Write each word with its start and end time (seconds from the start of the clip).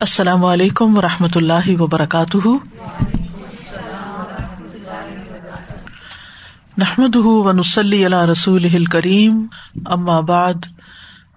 السلام 0.00 0.44
علیکم 0.44 0.98
و 0.98 1.02
رحمۃ 1.02 1.28
اللہ 1.34 1.80
وبرکاتہ۔ 1.80 2.48
نحمد 6.78 7.16
ونسلی 7.16 8.06
علیہ 8.06 8.18
رسول 8.18 8.84
کریم 8.84 9.46
ام 9.86 10.10
آباد 10.10 10.54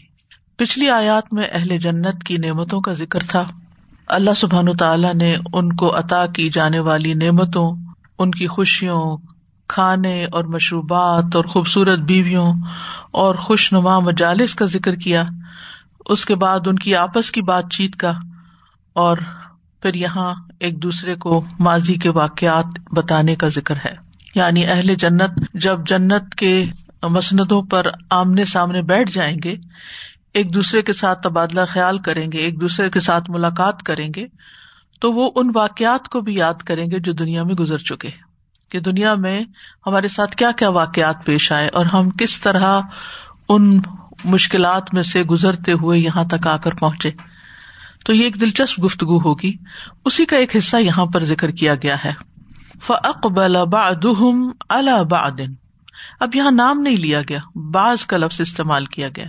پچھلی 0.57 0.89
آیات 0.89 1.33
میں 1.33 1.43
اہل 1.51 1.77
جنت 1.77 2.23
کی 2.23 2.37
نعمتوں 2.37 2.81
کا 2.81 2.93
ذکر 2.93 3.19
تھا۔ 3.19 3.43
اللہ 4.07 4.31
سبحان 4.35 4.77
تعالیٰ 4.77 5.13
نے 5.13 5.35
ان 5.53 5.73
کو 5.73 5.97
عطا 5.97 6.25
کی 6.25 6.49
جانے 6.49 6.79
والی 6.79 7.13
نعمتوں، 7.13 7.75
ان 8.19 8.31
کی 8.31 8.47
خوشیوں، 8.47 9.17
کھانے 9.67 10.25
اور 10.25 10.43
مشروبات 10.43 11.35
اور 11.35 11.45
خوبصورت 11.45 11.99
بیویوں 11.99 12.53
اور 13.11 13.35
خوش 13.35 13.73
نما 13.73 13.99
مجالس 13.99 14.55
کا 14.55 14.65
ذکر 14.65 14.95
کیا۔ 14.95 15.23
اس 16.07 16.25
کے 16.25 16.35
بعد 16.35 16.67
ان 16.67 16.79
کی 16.79 16.95
آپس 16.95 17.31
کی 17.31 17.41
بات 17.41 17.71
چیت 17.71 17.95
کا 17.95 18.13
اور 18.93 19.17
پھر 19.81 19.93
یہاں 19.93 20.35
ایک 20.59 20.83
دوسرے 20.83 21.15
کو 21.15 21.45
ماضی 21.59 21.93
کے 21.93 22.09
واقعات 22.09 22.65
بتانے 22.91 23.35
کا 23.35 23.47
ذکر 23.47 23.75
ہے۔ 23.75 23.95
یعنی 24.35 24.65
اہل 24.65 24.95
جنت 24.95 25.39
جب 25.53 25.87
جنت 25.87 26.35
کے 26.35 26.65
مسندوں 27.03 27.61
پر 27.61 27.87
آمنے 28.09 28.45
سامنے 28.45 28.81
بیٹھ 28.81 29.11
جائیں 29.11 29.37
گے، 29.43 29.55
ایک 30.33 30.53
دوسرے 30.53 30.81
کے 30.81 30.93
ساتھ 30.93 31.21
تبادلہ 31.21 31.61
خیال 31.69 31.99
کریں 31.99 32.31
گے، 32.31 32.37
ایک 32.37 32.61
دوسرے 32.61 32.89
کے 32.89 32.99
ساتھ 32.99 33.29
ملاقات 33.29 33.83
کریں 33.83 34.09
گے، 34.15 34.25
تو 34.99 35.13
وہ 35.13 35.31
ان 35.35 35.51
واقعات 35.55 36.09
کو 36.09 36.21
بھی 36.21 36.35
یاد 36.35 36.53
کریں 36.53 36.91
گے 36.91 36.99
جو 36.99 37.13
دنیا 37.13 37.43
میں 37.43 37.55
گزر 37.55 37.77
چکے 37.77 38.09
کہ 38.69 38.79
دنیا 38.79 39.15
میں 39.15 39.41
ہمارے 39.87 40.07
ساتھ 40.07 40.35
کیا 40.35 40.51
کیا 40.51 40.69
واقعات 40.69 41.25
پیش 41.25 41.51
آئے 41.51 41.67
اور 41.67 41.85
ہم 41.85 42.09
کس 42.09 42.39
طرح 42.39 42.81
ان 43.49 43.79
مشکلات 44.23 44.93
میں 44.93 45.03
سے 45.03 45.23
گزرتے 45.23 45.71
ہوئے 45.71 45.99
یہاں 45.99 46.23
تک 46.25 46.47
آ 46.47 46.57
کر 46.57 46.71
پہنچے۔ 46.73 47.11
تو 48.05 48.13
یہ 48.13 48.23
ایک 48.23 48.41
دلچسپ 48.41 48.83
گفتگو 48.85 49.19
ہوگی۔ 49.19 49.53
اسی 50.05 50.25
کا 50.25 50.37
ایک 50.37 50.55
حصہ 50.55 50.77
یہاں 50.77 51.05
پر 51.05 51.23
ذکر 51.23 51.51
کیا 51.51 51.75
گیا 51.75 51.95
ہے۔ 52.05 52.13
فقبل 52.83 53.57
بعضهم 53.71 54.49
على 54.69 55.03
بعض 55.09 55.33
اب 56.19 56.35
یہاں 56.35 56.51
نام 56.51 56.81
نہیں 56.81 56.97
لیا 56.97 57.21
گیا، 57.29 57.39
بعض 57.55 58.05
کا 58.05 58.17
لفظ 58.17 58.41
استعمال 58.41 58.85
کیا 58.85 59.09
گیا۔ 59.15 59.25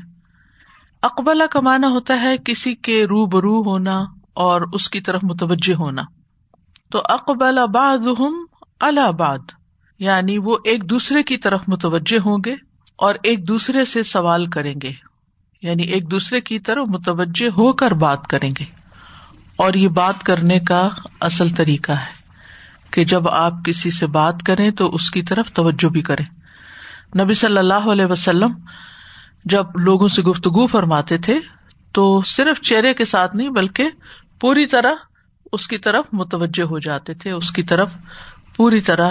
اقبلا 1.03 1.47
کا 1.47 1.61
معنی 1.61 1.87
ہوتا 1.87 2.21
ہے 2.21 2.37
کسی 2.45 2.75
کے 2.75 3.05
رو 3.05 3.27
برو 3.27 3.63
ہونا 3.63 4.01
اور 4.35 4.61
اس 4.73 4.91
کی 4.91 5.01
طرف 5.01 5.21
متوجہ 5.25 5.75
ہونا۔ 5.75 6.03
تو 6.91 7.03
اقبال 7.05 7.59
بعضهم 7.75 8.35
على 8.81 9.13
بعض 9.19 9.41
یعنی 9.99 10.39
وہ 10.39 10.57
ایک 10.65 10.91
دوسرے 10.91 11.23
کی 11.23 11.37
طرف 11.37 11.61
متوجہ 11.69 12.19
ہوں 12.27 12.39
گے۔ 12.45 12.68
اور 12.99 13.15
ایک 13.23 13.49
دوسرے 13.49 13.85
سے 13.85 14.03
سوال 14.03 14.47
کریں 14.47 14.75
گے۔ 14.83 14.93
یعنی 15.63 15.83
ایک 15.83 16.11
دوسرے 16.11 16.41
کی 16.41 16.59
طرف 16.59 16.89
متوجہ 16.89 17.49
ہو 17.49 17.73
کر 17.73 17.91
بات 17.91 18.27
کریں 18.27 18.53
گے۔ 18.59 18.65
اور 19.57 19.75
یہ 19.75 19.89
بات 19.89 20.23
کرنے 20.23 20.61
کا 20.61 20.89
اصل 21.21 21.49
طریقہ 21.49 21.93
ہے 21.93 22.19
کہ 22.91 23.05
جب 23.05 23.29
آپ 23.29 23.53
کسی 23.65 23.91
سے 23.91 24.07
بات 24.07 24.43
کریں 24.47 24.71
تو 24.71 24.95
اس 24.95 25.11
کی 25.11 25.23
طرف 25.23 25.53
توجہ 25.53 25.89
بھی 25.89 26.03
کریں۔ 26.03 26.25
نبی 27.19 27.35
صلی 27.35 27.59
اللہ 27.59 27.89
علیہ 27.93 28.07
وسلم 28.07 28.53
جب 29.45 29.65
لوگوں 29.75 30.09
سے 30.09 30.23
گفتگو 30.23 30.67
فرماتے 30.67 31.19
تھے 31.19 31.39
تو 31.93 32.23
صرف 32.23 32.61
چہرے 32.61 32.95
کے 32.95 33.05
ساتھ 33.05 33.37
نہیں 33.37 33.49
بلکہ 33.49 33.85
پوری 34.41 34.67
طرح 34.67 34.93
اس 35.53 35.69
کی 35.69 35.79
طرف 35.79 36.05
متوجہ 36.13 36.63
ہو 36.63 36.79
جاتے 36.79 37.15
تھے، 37.15 37.31
اس 37.33 37.51
کی 37.51 37.63
طرف 37.63 37.97
پوری 38.57 38.81
طرح 38.81 39.11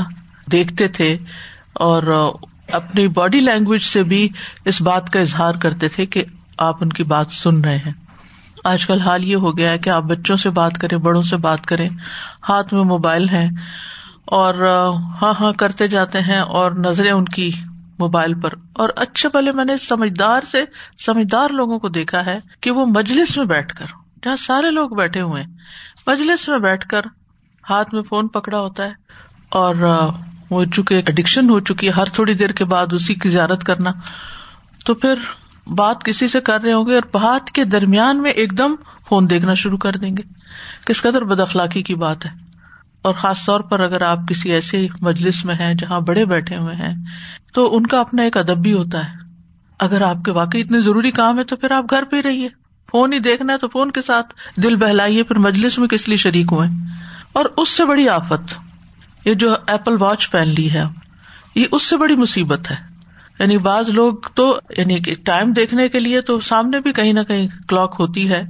دیکھتے 0.52 0.88
تھے 0.88 1.18
اور 1.74 2.32
اپنی 2.72 3.08
باڈی 3.08 3.40
لینگویج 3.40 3.82
سے 3.82 4.04
بھی 4.04 4.30
اس 4.66 4.82
بات 4.82 5.10
کا 5.10 5.20
اظہار 5.20 5.56
کرتے 5.56 5.88
تھے 5.88 6.06
کہ 6.06 6.24
آپ 6.58 6.76
ان 6.82 6.90
کی 6.90 7.04
بات 7.04 7.32
سن 7.32 7.62
رہے 7.62 7.78
ہیں۔ 7.78 7.92
آج 8.64 8.86
کل 8.86 9.02
حال 9.02 9.26
یہ 9.26 9.36
ہو 9.36 9.58
گیا 9.58 9.70
ہے 9.70 9.78
کہ 9.78 9.90
آپ 9.90 10.04
بچوں 10.04 10.38
سے 10.38 10.50
بات 10.50 10.78
کریں، 10.78 10.98
بڑوں 10.98 11.22
سے 11.22 11.38
بات 11.38 11.66
کریں۔ 11.66 11.90
ہاتھ 12.50 12.74
میں 12.74 12.84
موبائل 12.84 13.30
ہے 13.30 13.48
اور 14.26 14.54
ہاں 15.22 15.34
ہاں 15.40 15.54
کرتے 15.54 15.88
جاتے 15.88 16.22
ہیں 16.22 16.40
اور 16.40 16.72
نظریں 16.72 17.12
ان 17.12 17.26
کی 17.26 17.52
موبائل 18.00 18.34
پر۔ 18.34 18.50
اور 18.74 18.90
اچھے 18.96 19.30
پہلے 19.30 19.52
میں 19.52 19.66
نے 19.66 19.78
سمجھدار 19.78 20.42
سے، 20.46 20.64
سمجھدار 21.00 21.50
لوگوں 21.50 21.80
کو 21.80 21.90
دیکھا 21.90 22.26
ہے 22.26 22.40
کہ 22.62 22.72
وہ 22.72 22.86
مجلس 22.86 23.38
میں 23.38 23.46
بیٹھ 23.46 23.76
کر، 23.76 23.86
جہاں 24.24 24.36
سارے 24.36 24.72
لوگ 24.72 24.90
بیٹھے 24.90 25.22
ہوئے 25.22 25.44
مجلس 26.08 26.48
میں 26.48 26.60
بیٹھ 26.60 26.88
کر 26.88 27.02
ہاتھ 27.70 27.94
میں 27.94 28.02
فون 28.02 28.28
پکڑا 28.28 28.60
ہوتا 28.60 28.84
ہے 28.84 28.92
اور 29.50 29.76
وہ 30.50 30.66
چونکہ 30.66 31.02
اڈکشن 31.08 31.50
ہو 31.50 31.60
چکی 31.60 31.88
ہے، 31.88 31.92
ہر 31.92 32.06
تھوڑی 32.06 32.34
دیر 32.34 32.50
کے 32.50 32.66
بعد 32.66 32.88
اسی 32.92 33.16
کی 33.16 33.30
زیارت 33.30 33.64
کرنا۔ 33.64 33.92
تو 34.86 34.94
پھر 34.94 35.16
بات 35.68 36.04
کسی 36.04 36.28
سے 36.28 36.42
کر 36.42 36.62
رہے 36.62 36.74
ہوں 36.74 36.86
گے 36.86 36.96
اور 36.96 37.02
بات 37.14 37.52
کے 37.52 37.64
درمیان 37.64 38.22
میں 38.22 38.32
ایک 38.32 38.58
دم 38.58 38.76
فون 39.10 39.30
دیکھنا 39.30 39.54
شروع 39.54 39.78
کر 39.78 39.92
دیں 39.92 40.18
گے۔ 40.18 40.24
کس 40.86 41.02
قدر 41.02 41.22
بد 41.22 41.40
اخلاقی 41.40 41.84
کی 41.84 41.96
بات 41.96 42.26
ہے۔ 42.26 42.32
اور 43.02 43.14
خاص 43.14 43.46
طور 43.46 43.60
پر 43.60 43.80
اگر 43.80 44.02
آپ 44.02 44.20
کسی 44.30 44.52
ایسے 44.52 44.88
مجلس 45.02 45.46
میں 45.46 45.56
ہیں 45.56 45.74
جہاں 45.74 46.00
بڑے 46.00 46.26
بیٹھے 46.26 46.58
ہوئے 46.58 46.76
ہیں، 46.76 46.96
تو 47.54 47.76
ان 47.76 47.88
کا 47.88 48.00
اپنا 48.00 48.24
ایک 48.24 48.38
ادب 48.38 48.58
بھی 48.58 48.74
ہوتا 48.74 49.06
ہے۔ 49.06 49.18
اگر 49.80 50.02
آپ 50.02 50.18
کے 50.26 50.32
واقعی 50.32 50.62
اتنے 50.62 50.82
ضروری 50.82 51.12
کام 51.12 51.40
ہے 51.40 51.44
تو 51.44 51.56
پھر 51.56 51.72
آپ 51.72 51.86
گھر 51.90 52.04
پہ 52.04 52.22
رہیے۔ 52.22 52.50
فون 52.92 53.14
ہی 53.14 53.20
دیکھنا 53.20 53.54
ہے 53.54 53.58
تو 53.58 53.68
فون 53.68 53.92
کے 53.92 54.02
ساتھ 54.02 54.34
دل 54.56 54.76
بہلائیے، 54.76 55.24
پھر 55.24 55.36
مجلس 55.36 55.80
میں 55.80 55.88
کس 55.88 56.08
لیے 56.08 56.18
شریک 56.18 56.46
ہوئے۔ 56.52 56.68
اور 57.34 57.46
اس 57.58 57.70
سے 57.70 57.86
بڑی 57.86 58.10
آفت۔ 58.10 58.67
یہ 59.28 59.34
جو 59.34 59.56
ایپل 59.68 59.96
واچ 60.00 60.32
پہن 60.32 60.48
لی 60.48 60.72
ہے، 60.74 60.84
یہ 61.56 61.66
اس 61.72 61.84
سے 61.84 61.98
بڑی 61.98 62.16
مصیبت 62.16 62.72
ہے۔ 62.72 62.76
یعنی 63.40 63.58
بعض 63.58 63.90
لوگ 63.90 64.14
تو 64.36 64.60
یعنی 64.78 65.00
ٹائم 65.14 65.54
دیکھنے 65.54 65.90
کے 65.90 66.00
لیے 66.00 66.22
تو 66.22 66.40
سامنے 66.40 66.80
بھی 66.80 66.94
کہیں 66.94 67.14
نہ 67.14 67.20
کہیں 67.20 67.48
کلاک 67.68 67.96
ہوتی 68.00 68.30
ہے۔ 68.30 68.42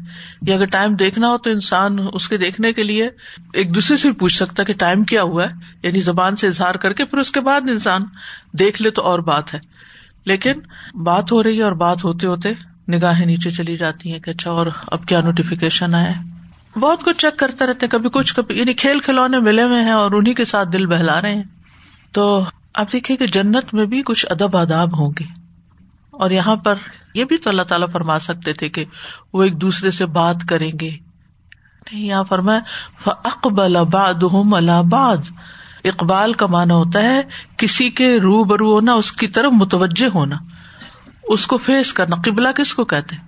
یا 0.42 0.56
اگر 0.56 0.66
ٹائم 0.66 0.96
دیکھنا 0.96 1.28
ہو 1.28 1.38
تو 1.38 1.50
انسان 1.50 1.98
اس 2.14 2.30
کے 2.30 2.38
دیکھنے 2.38 2.74
کے 2.74 2.84
لیے 2.84 3.10
ایک 3.54 3.76
دوسرے 3.76 3.98
سے 3.98 4.12
پوچھ 4.12 4.36
سکتا 4.36 4.64
کہ 4.64 4.74
ٹائم 4.74 5.04
کیا 5.04 5.22
ہوا 5.22 5.44
ہے۔ 5.44 5.50
یعنی 5.84 6.00
زبان 6.00 6.36
سے 6.36 6.48
اظہار 6.48 6.76
کر 6.76 6.94
کے 6.94 7.06
پھر 7.06 7.18
اس 7.18 7.32
کے 7.32 7.40
بعد 7.40 7.62
انسان 7.62 8.02
دیکھ 8.54 8.82
لے 8.82 8.90
تو 8.90 9.02
اور 9.02 9.20
بات 9.20 9.54
ہے۔ 9.54 9.60
لیکن 10.26 10.54
بات 11.04 11.32
ہو 11.32 11.44
رہی 11.44 11.58
ہے 11.58 11.64
اور 11.64 11.72
بات 11.72 12.04
ہوتے 12.04 12.28
ہوتے 12.28 12.50
نگاہیں 12.92 13.26
نیچے 13.26 13.50
چلی 13.50 13.78
جاتی 13.78 14.12
ہیں 14.12 14.20
کہ 14.20 14.30
اچھا 14.30 14.52
اور 14.52 14.68
اب 14.88 15.06
کیا 15.06 15.22
نوٹیفکیشن 15.22 15.94
آیا 15.94 16.37
بہت 16.78 17.04
کچھ 17.04 17.18
چیک 17.18 17.40
کرتے 17.40 17.66
رہتے 17.66 17.86
ہیں، 17.86 17.92
کبھی 17.92 18.10
کچھ، 18.10 18.36
کبھی 18.36 18.60
یعنی 18.60 18.74
کھیل 18.74 19.00
کھلونے 19.00 19.40
ملے 19.40 19.64
ہوئے 19.64 19.82
ہیں 19.82 19.92
اور 19.92 20.12
انہیں 20.12 20.34
کے 20.34 20.46
ساتھ 20.46 20.70
دل 20.70 20.86
بہلا 20.86 21.22
رہے 21.22 21.36
ہیں۔ 21.36 21.44
تو 22.12 22.46
آپ 22.74 22.94
دیکھیں 22.94 23.18
کہ 23.18 23.28
جنت 23.28 23.74
میں 23.74 23.86
بھی 23.86 24.04
کچھ 24.06 24.26
ادب 24.30 24.58
آداب 24.58 25.00
ہوں 25.00 25.12
گے۔ 25.20 25.26
اور 26.12 26.32
یہاں 26.32 26.56
پر 26.56 26.76
یہ 27.14 27.26
بھی 27.26 27.38
تو 27.38 27.50
اللہ 27.50 27.62
تعالیٰ 27.62 27.88
فرما 27.92 28.20
سکتے 28.20 28.54
تھے 28.54 28.70
کہ 28.70 28.86
وہ 29.34 29.44
ایک 29.44 29.62
دوسرے 29.62 29.92
سے 29.92 30.06
بات 30.06 30.36
کریں 30.50 30.72
گے۔ 30.82 30.90
نہیں، 31.92 32.06
یہاں 32.06 32.24
فرمایا 32.24 32.60
اقبال 33.06 33.76
آباد 33.76 34.14
الہباد 34.52 35.18
اقبال 35.84 36.34
کا 36.34 36.46
مانا 36.46 36.76
ہوتا 36.76 37.02
ہے 37.04 37.22
کسی 37.58 37.90
کے 37.90 38.20
رو 38.20 38.44
برو 38.44 38.74
ہونا، 38.74 38.94
اس 38.94 39.12
کی 39.12 39.28
طرف 39.28 39.54
متوجہ 39.54 40.08
ہونا۔ 40.14 40.36
اس 41.24 41.48
کو 41.48 41.58
فیس 41.58 41.94
کرنا، 41.94 42.16
قبلہ 42.16 42.50
کس 42.56 42.74
کو 42.74 42.86
کہتے 42.86 43.16
ہیں؟ 43.16 43.27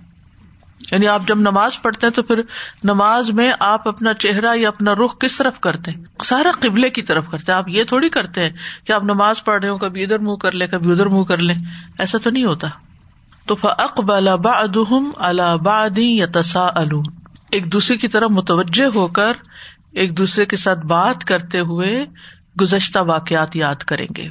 یعنی 0.90 1.08
آپ 1.08 1.22
جب 1.28 1.38
نماز 1.38 1.82
پڑھتے 1.82 2.06
ہیں 2.06 2.14
تو 2.14 2.22
پھر 2.22 2.40
نماز 2.84 3.30
میں 3.30 3.52
آپ 3.60 3.88
اپنا 3.88 4.14
چہرہ 4.14 4.56
یا 4.56 4.68
اپنا 4.68 4.94
رخ 4.94 5.18
کس 5.18 5.36
طرف 5.36 5.60
کرتے 5.60 5.90
ہیں؟ 5.90 6.04
سارا 6.24 6.50
قبلے 6.60 6.90
کی 6.90 7.02
طرف 7.02 7.30
کرتے 7.30 7.52
آپ 7.52 7.68
یہ 7.68 7.84
تھوڑی 7.84 8.08
کرتے 8.08 8.42
ہیں 8.42 8.50
کہ 8.84 8.92
آپ 8.92 9.04
نماز 9.04 9.44
پڑھ 9.44 9.60
رہے 9.60 9.70
ہو 9.70 9.78
کبھی 9.78 10.02
ادھر 10.02 10.18
منہ 10.18 10.36
کر 10.36 10.52
لیں، 10.52 10.66
کبھی 10.66 10.92
ادھر 10.92 11.06
منہ 11.06 11.24
کر 11.24 11.38
لیں۔ 11.38 11.54
ایسا 11.98 12.18
تو 12.18 12.30
نہیں 12.30 12.44
ہوتا۔ 12.44 12.68
تو 13.46 13.54
فقبال 13.54 14.28
البادی 15.16 16.16
یا 16.16 16.26
تسا 16.32 16.70
ایک 17.50 17.72
دوسرے 17.72 17.96
کی 17.96 18.08
طرف 18.08 18.30
متوجہ 18.30 18.84
ہو 18.94 19.08
کر 19.08 19.32
ایک 19.92 20.16
دوسرے 20.16 20.46
کے 20.46 20.56
ساتھ 20.56 20.86
بات 20.86 21.24
کرتے 21.24 21.60
ہوئے 21.60 22.06
گزشتہ 22.60 22.98
واقعات 22.98 23.56
یاد 23.56 23.74
کریں 23.74 24.06
گے۔ 24.16 24.28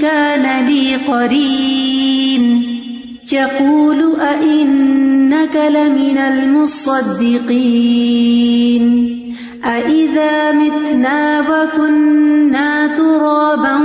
كان 0.00 0.66
لي 0.66 0.96
قرين. 1.06 2.60
يقول 3.32 4.20
أئنك 4.20 5.56
لمن 5.56 6.18
المصدقين. 6.18 9.06
أئذا 9.64 10.50
متنا 10.54 11.40
وكنا 11.48 12.86
ترابا 12.96 13.78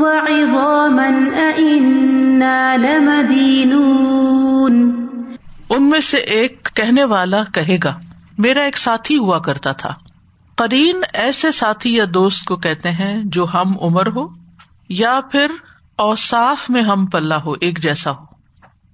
وعظاما 0.00 1.10
أئنا 1.56 2.76
لمدينون. 2.76 5.06
ان 5.70 5.90
میں 5.90 6.00
سے 6.00 6.16
ایک 6.16 6.68
کہنے 6.74 7.04
والا 7.04 7.44
کہے 7.44 7.78
گا، 7.84 7.98
میرا 8.38 8.60
ایک 8.60 8.78
ساتھی 8.78 9.18
ہوا 9.18 9.38
کرتا 9.38 9.72
تھا۔ 9.72 9.94
قرین 10.54 10.96
ایسے 11.12 11.52
ساتھی 11.52 11.94
یا 11.94 12.04
دوست 12.14 12.44
کو 12.44 12.56
کہتے 12.56 12.90
ہیں 12.90 13.22
جو 13.24 13.46
ہم 13.54 13.74
عمر 13.80 14.06
ہو؟ 14.06 14.41
یا 14.92 15.20
پھر 15.30 15.46
اوساف 15.96 16.70
میں 16.70 16.82
ہم 16.82 17.06
پلہ 17.06 17.34
ہو، 17.34 17.52
ایک 17.60 17.82
جیسا 17.82 18.10
ہو۔ 18.10 18.24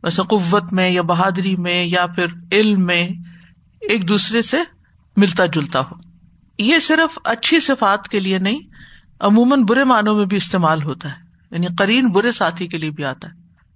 ویسے 0.03 0.23
قوت 0.23 0.73
میں 0.73 0.91
یا 0.91 1.03
بہادری 1.03 1.56
میں 1.56 1.85
یا 1.85 2.06
پھر 2.06 2.27
علم 2.53 2.87
میں 2.87 3.09
ایک 3.81 4.09
دوسرے 4.09 4.43
سے 4.43 4.56
ملتا 5.17 5.47
جلتا 5.47 5.81
ہو۔ 5.81 5.95
یہ 6.59 6.79
صرف 6.79 7.19
اچھی 7.25 7.61
صفات 7.61 8.09
کے 8.09 8.21
لیے 8.21 8.39
نہیں، 8.39 8.59
عموماً 9.21 9.65
برے 9.65 9.85
معنوں 9.85 10.15
میں 10.15 10.27
بھی 10.27 10.37
استعمال 10.37 10.83
ہوتا 10.83 11.09
ہے۔ 11.09 11.17
یعنی 11.50 11.67
قرین 11.79 12.09
برے 12.09 12.33
ساتھی 12.33 12.67
کے 12.67 12.79
لیے 12.79 12.91
بھی 12.91 13.05
آتا 13.05 13.29
ہے۔ 13.29 13.33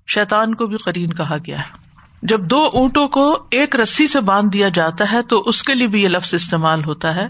شیتان 0.07 0.55
کو 0.55 0.67
بھی 0.67 0.77
قرین 0.77 1.13
کہا 1.13 1.37
گیا 1.47 1.59
ہے۔ 1.59 1.99
جب 2.23 2.41
دو 2.41 2.71
اونٹوں 2.73 3.09
کو 3.09 3.47
ایک 3.51 3.77
رسی 3.77 4.07
سے 4.07 4.21
باندھ 4.21 4.53
دیا 4.53 4.69
جاتا 4.69 5.13
ہے، 5.13 5.23
تو 5.23 5.43
اس 5.47 5.63
کے 5.63 5.75
لیے 5.75 5.87
بھی 5.87 6.03
یہ 6.03 6.09
لفظ 6.09 6.35
استعمال 6.35 6.85
ہوتا 6.85 7.15
ہے۔ 7.15 7.29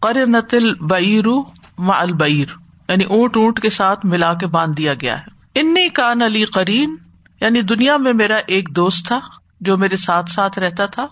قرنتل 0.00 0.74
بیرو 0.74 1.42
ما 1.78 2.00
البیر 2.00 2.65
یعنی 2.88 3.04
اونٹ 3.04 3.36
اونٹ 3.36 3.60
کے 3.60 3.70
ساتھ 3.70 4.06
ملا 4.06 4.32
کے 4.34 4.46
باندھ 4.46 4.76
دیا 4.76 4.94
گیا 4.94 5.18
ہے۔ 5.18 5.60
انی 5.60 5.88
کان 5.88 6.22
علی 6.22 6.44
قرین 6.44 6.96
یعنی 7.40 7.60
دنیا 7.62 7.96
میں 7.96 8.12
میرا 8.12 8.40
ایک 8.46 8.74
دوست 8.76 9.06
تھا 9.06 9.20
جو 9.60 9.76
میرے 9.76 9.96
ساتھ 9.96 10.30
ساتھ 10.30 10.58
رہتا 10.58 10.86
تھا 10.86 11.06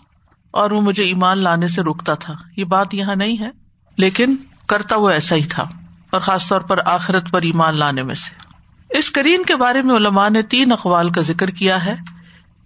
اور 0.55 0.71
وہ 0.71 0.81
مجھے 0.81 1.05
ایمان 1.05 1.38
لانے 1.38 1.69
سے 1.69 1.82
روکتا 1.82 2.15
تھا۔ 2.15 2.35
یہ 2.56 2.65
بات 2.65 2.94
یہاں 2.94 3.17
نہیں 3.17 3.38
ہے، 3.41 3.50
لیکن 3.99 4.37
کرتا 4.67 4.97
وہ 4.97 5.11
ایسا 5.11 5.37
ہی 5.37 5.44
تھا 5.44 5.62
اور 6.11 6.21
خاص 6.21 6.49
طور 6.49 6.61
پر 6.61 6.79
آخرت 6.87 7.31
پر 7.31 7.43
ایمان 7.43 7.79
لانے 7.79 8.03
میں 8.03 8.15
سے۔ 8.15 8.99
اس 8.99 9.11
کرین 9.11 9.44
کے 9.44 9.56
بارے 9.56 9.82
میں 9.82 9.94
علماء 9.97 10.29
نے 10.29 10.43
تین 10.43 10.73
اقوال 10.73 11.11
کا 11.11 11.21
ذکر 11.21 11.50
کیا 11.50 11.85
ہے۔ 11.85 11.97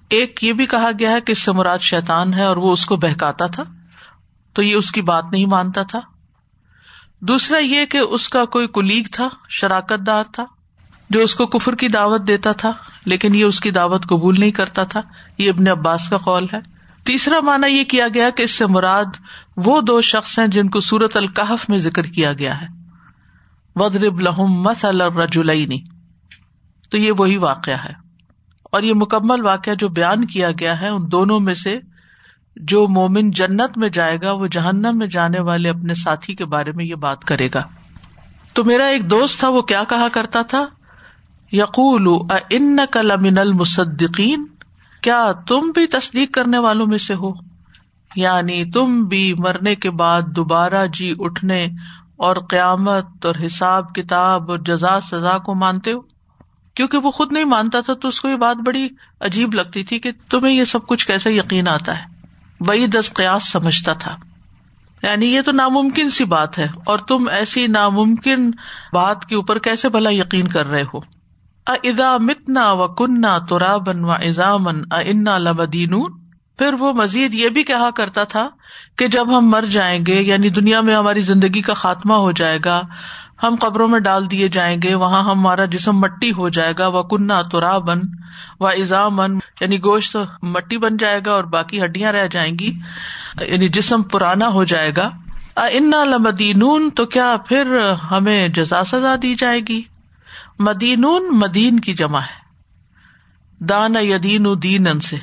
ایک 0.08 0.44
یہ 0.44 0.52
بھی 0.52 0.66
کہا 0.66 0.90
گیا 0.98 1.10
ہے 1.10 1.20
کہ 1.20 1.32
اس 1.32 1.38
سے 1.38 1.52
مراد 1.52 1.78
شیتان 1.78 2.34
ہے 2.34 2.42
اور 2.42 2.56
وہ 2.56 2.72
اس 2.72 2.86
کو 2.86 2.96
بہکاتا 2.96 3.46
تھا، 3.46 3.62
تو 4.52 4.62
یہ 4.62 4.74
اس 4.74 4.90
کی 4.92 5.02
بات 5.02 5.24
نہیں 5.32 5.46
مانتا 5.46 5.82
تھا۔ 5.82 6.00
دوسرا 7.20 7.58
یہ 7.58 7.84
کہ 7.84 7.98
اس 7.98 8.28
کا 8.28 8.44
کوئی 8.44 8.66
کلیگ 8.66 9.02
تھا 9.12 9.28
شراکت 9.48 10.06
دار 10.06 10.24
تھا، 10.32 10.46
جو 11.10 11.20
اس 11.20 11.34
کو 11.34 11.46
کفر 11.46 11.74
کی 11.74 11.88
دعوت 11.88 12.28
دیتا 12.28 12.52
تھا، 12.52 12.72
لیکن 13.04 13.34
یہ 13.34 13.44
اس 13.44 13.60
کی 13.60 13.70
دعوت 13.70 14.02
قبول 14.02 14.34
نہیں 14.38 14.50
کرتا 14.50 14.84
تھا۔ 14.84 15.02
یہ 15.38 15.50
ابن 15.50 15.68
عباس 15.68 16.08
کا 16.08 16.18
قول 16.18 16.46
ہے۔ 16.52 16.58
تیسرا 17.04 17.40
مانا 17.40 17.66
یہ 17.66 17.84
کیا 17.84 18.06
گیا 18.14 18.30
کہ 18.30 18.42
اس 18.42 18.50
سے 18.50 18.66
مراد 18.66 19.04
وہ 19.56 19.80
دو 19.80 20.00
شخص 20.00 20.38
ہیں 20.38 20.46
جن 20.46 20.68
کو 20.68 20.80
سورت 20.80 21.16
القحف 21.16 21.68
میں 21.68 21.78
ذکر 21.78 22.02
کیا 22.02 22.32
گیا 22.32 22.60
ہے۔ 22.60 22.66
ودرب 23.76 24.20
لہم 24.20 24.62
مسل 24.62 25.00
رجولئی 25.00 25.66
تو 26.90 26.96
یہ 26.96 27.12
وہی 27.18 27.36
واقعہ 27.36 27.76
ہے۔ 27.84 27.92
اور 28.64 28.82
یہ 28.82 28.92
مکمل 28.94 29.44
واقعہ 29.44 29.74
جو 29.74 29.88
بیان 29.88 30.24
کیا 30.24 30.50
گیا 30.50 30.80
ہے، 30.80 30.88
ان 30.88 31.12
دونوں 31.12 31.40
میں 31.40 31.54
سے 31.54 31.78
جو 32.60 32.88
مومن 32.88 33.30
جنت 33.30 33.78
میں 33.78 33.88
جائے 33.88 34.18
گا، 34.22 34.32
وہ 34.32 34.46
جہنم 34.46 34.98
میں 34.98 35.06
جانے 35.06 35.40
والے 35.40 35.68
اپنے 35.68 35.94
ساتھی 35.94 36.34
کے 36.34 36.44
بارے 36.44 36.72
میں 36.72 36.84
یہ 36.84 36.94
بات 36.94 37.24
کرے 37.24 37.48
گا۔ 37.54 37.62
تو 38.52 38.64
میرا 38.64 38.84
ایک 38.84 39.10
دوست 39.10 39.40
تھا، 39.40 39.48
وہ 39.48 39.62
کیا 39.62 39.84
کہا 39.88 40.08
کرتا 40.12 40.42
تھا؟ 40.42 40.66
یقول 41.52 42.08
ان 42.50 42.78
کا 42.90 43.02
لمن 43.02 43.38
المصدقین 43.38 44.46
کیا 45.00 45.32
تم 45.46 45.70
بھی 45.74 45.86
تصدیق 45.86 46.34
کرنے 46.34 46.58
والوں 46.58 46.86
میں 46.86 46.98
سے 46.98 47.14
ہو؟ 47.14 47.32
یعنی 48.16 48.70
تم 48.70 49.04
بھی 49.04 49.34
مرنے 49.34 49.74
کے 49.74 49.90
بعد 49.90 50.22
دوبارہ 50.22 50.86
جی 50.86 51.14
اٹھنے 51.18 51.68
اور 52.16 52.36
قیامت 52.36 53.26
اور 53.26 53.34
حساب 53.46 53.94
کتاب 53.94 54.50
اور 54.50 54.58
جزا 54.58 55.00
سزا 55.00 55.38
کو 55.38 55.54
مانتے 55.54 55.92
ہو؟ 55.92 56.00
کیونکہ 56.74 56.98
وہ 56.98 57.10
خود 57.10 57.32
نہیں 57.32 57.44
مانتا 57.44 57.80
تھا، 57.80 57.94
تو 57.94 58.08
اس 58.08 58.20
کو 58.20 58.28
یہ 58.28 58.36
بات 58.36 58.56
بڑی 58.56 58.88
عجیب 59.20 59.54
لگتی 59.54 59.82
تھی 59.82 59.98
کہ 59.98 60.10
تمہیں 60.30 60.54
یہ 60.54 60.64
سب 60.64 60.86
کچھ 60.86 61.06
کیسے 61.06 61.30
یقین 61.30 61.68
آتا 61.68 61.98
ہے؟ 61.98 62.17
وہی 62.60 62.86
دس 62.86 63.12
قیاس 63.12 63.52
سمجھتا 63.52 63.92
تھا۔ 63.92 64.16
یعنی 65.02 65.26
یہ 65.26 65.42
تو 65.42 65.52
ناممکن 65.52 66.10
سی 66.10 66.24
بات 66.24 66.58
ہے، 66.58 66.68
اور 66.86 66.98
تم 66.98 67.28
ایسی 67.28 67.66
ناممکن 67.66 68.50
بات 68.92 69.24
کے 69.24 69.34
اوپر 69.34 69.58
کیسے 69.58 69.88
بھلا 69.88 70.10
یقین 70.10 70.48
کر 70.48 70.66
رہے 70.66 70.82
ہو؟ 70.94 71.00
ادا 71.66 72.16
متنا 72.16 72.72
و 72.72 72.94
کننا 72.94 73.38
تو 73.38 73.58
رابن 73.58 74.04
و 74.04 74.10
ایزامن 74.10 74.82
انا 74.90 75.38
لبدین 75.38 75.94
پھر 76.58 76.74
وہ 76.78 76.92
مزید 76.92 77.34
یہ 77.34 77.48
بھی 77.48 77.62
کہا 77.62 77.90
کرتا 77.90 78.24
تھا 78.24 78.48
کہ 78.96 79.08
جب 79.08 79.38
ہم 79.38 79.48
مر 79.48 79.64
جائیں 79.70 80.06
گے 80.06 80.20
یعنی 80.22 80.48
دنیا 80.48 80.80
میں 80.80 80.94
ہماری 80.94 81.20
زندگی 81.20 81.60
کا 81.60 81.74
خاتمہ 81.74 82.14
ہو 82.14 82.32
جائے 82.32 82.58
گا 82.64 82.82
ہم 83.42 83.54
قبروں 83.60 83.88
میں 83.88 84.00
ڈال 84.00 84.30
دیے 84.30 84.48
جائیں 84.48 84.78
گے، 84.82 84.94
وہاں 84.94 85.22
ہمارا 85.22 85.64
جسم 85.64 85.98
مٹی 85.98 86.32
ہو 86.32 86.48
جائے 86.48 86.74
گا، 86.78 86.86
وہ 86.86 87.02
کنہ 87.02 87.32
تو 87.50 87.80
بن 87.80 88.00
و 88.60 88.66
ایزامن 88.66 89.38
یعنی 89.60 89.78
گوشت 89.78 90.16
مٹی 90.42 90.78
بن 90.78 90.96
جائے 90.96 91.20
گا 91.26 91.32
اور 91.32 91.44
باقی 91.44 91.84
ہڈیاں 91.84 92.12
رہ 92.12 92.26
جائیں 92.26 92.58
گی 92.58 92.78
یعنی 93.40 93.68
جسم 93.68 94.02
پرانا 94.02 94.48
ہو 94.48 94.64
جائے 94.64 94.92
گا۔ 94.96 95.10
انا 95.56 96.04
لمدینون 96.04 96.90
تو 96.90 97.06
کیا 97.06 97.36
پھر 97.48 97.90
ہمیں 97.90 98.48
جزا 98.48 98.84
سزا 98.84 99.16
دی 99.22 99.34
جائے 99.34 99.60
گی؟ 99.60 99.82
مدینون 100.58 101.28
مدین 101.32 101.80
کی 101.80 101.94
جمع 101.94 102.18
ہے۔ 102.18 102.48
دان 103.64 103.94
یدین 104.00 104.46
دین 104.62 105.00
سے۔ 105.00 105.16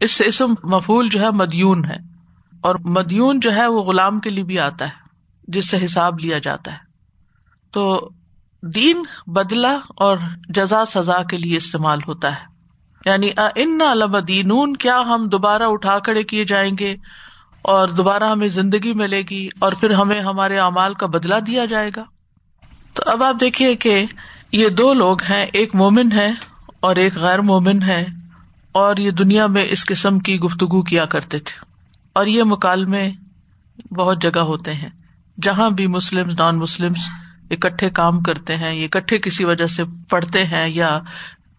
اس 0.00 0.10
سے 0.10 0.26
اسم 0.26 0.54
مفول 0.62 1.08
جو 1.08 1.22
ہے 1.22 1.30
مدیون 1.30 1.84
ہے۔ 1.84 1.96
اور 2.60 2.74
مدیون 2.74 3.40
جو 3.40 3.54
ہے 3.54 3.66
وہ 3.66 3.82
غلام 3.82 4.20
کے 4.20 4.30
لیے 4.30 4.44
بھی 4.44 4.60
آتا 4.60 4.84
ہے، 4.84 4.90
جس 5.48 5.70
سے 5.70 5.84
حساب 5.84 6.20
لیا 6.20 6.38
جاتا 6.38 6.72
ہے۔ 6.72 6.85
تو 7.76 8.08
دین 8.62 9.02
بدلا 9.26 9.76
اور 9.96 10.18
جزا، 10.48 10.84
سزا 10.86 11.22
کے 11.22 11.36
لیے 11.36 11.56
استعمال 11.56 11.98
ہوتا 12.08 12.32
ہے۔ 12.32 12.40
یعنی 13.06 13.30
ان 13.36 13.78
المدینون 13.88 14.76
کیا 14.76 15.00
ہم 15.00 15.28
دوبارہ 15.28 15.62
اٹھا 15.62 15.98
کھڑے 15.98 16.22
کیے 16.22 16.44
جائیں 16.44 16.76
گے 16.78 16.96
اور 17.62 17.88
دوبارہ 17.88 18.24
ہمیں 18.24 18.48
زندگی 18.48 18.92
ملے 18.92 19.22
گی 19.30 19.48
اور 19.60 19.72
پھر 19.72 19.90
ہمیں 19.90 20.20
ہمارے 20.20 20.58
اعمال 20.58 20.94
کا 20.94 21.06
بدلا 21.06 21.38
دیا 21.46 21.64
جائے 21.64 21.90
گا؟ 21.96 22.04
تو 22.94 23.02
اب 23.06 23.22
آپ 23.22 23.36
دیکھیے 23.40 23.76
کہ 23.76 24.04
یہ 24.52 24.68
دو 24.68 24.94
لوگ 24.94 25.22
ہیں، 25.22 25.46
ایک 25.52 25.74
مومن 25.74 26.12
ہے 26.12 26.32
اور 26.80 26.96
ایک 26.96 27.16
غیر 27.16 27.38
مومن 27.38 27.82
ہے 27.82 28.06
اور 28.72 28.96
یہ 28.96 29.10
دنیا 29.10 29.46
میں 29.46 29.64
اس 29.68 29.86
قسم 29.86 30.18
کی 30.18 30.40
گفتگو 30.40 30.82
کیا 30.82 31.04
کرتے 31.04 31.38
تھے۔ 31.38 31.64
اور 32.12 32.26
یہ 32.26 32.42
مکالمے 32.42 33.10
بہت 33.98 34.22
جگہ 34.22 34.38
ہوتے 34.38 34.74
ہیں۔ 34.74 34.90
جہاں 35.42 35.70
بھی 35.70 35.86
مسلم 35.86 36.28
نان 36.38 36.58
مسلم 36.58 36.92
اکٹھے 37.50 37.90
کام 37.90 38.20
کرتے 38.20 38.56
ہیں 38.56 38.74
یا 38.74 38.84
اکٹھے 38.84 39.18
کسی 39.18 39.44
وجہ 39.44 39.66
سے 39.66 39.84
پڑھتے 40.10 40.44
ہیں 40.44 40.66
یا 40.68 40.98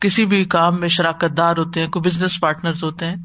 کسی 0.01 0.25
بھی 0.25 0.43
کام 0.45 0.79
میں 0.79 0.87
شراکت 0.87 1.37
دار 1.37 1.57
ہوتے 1.57 1.79
ہیں، 1.79 1.87
کوئی 1.87 2.09
بزنس 2.09 2.39
پارٹنر 2.39 2.83
ہوتے 2.83 3.05
ہیں، 3.05 3.15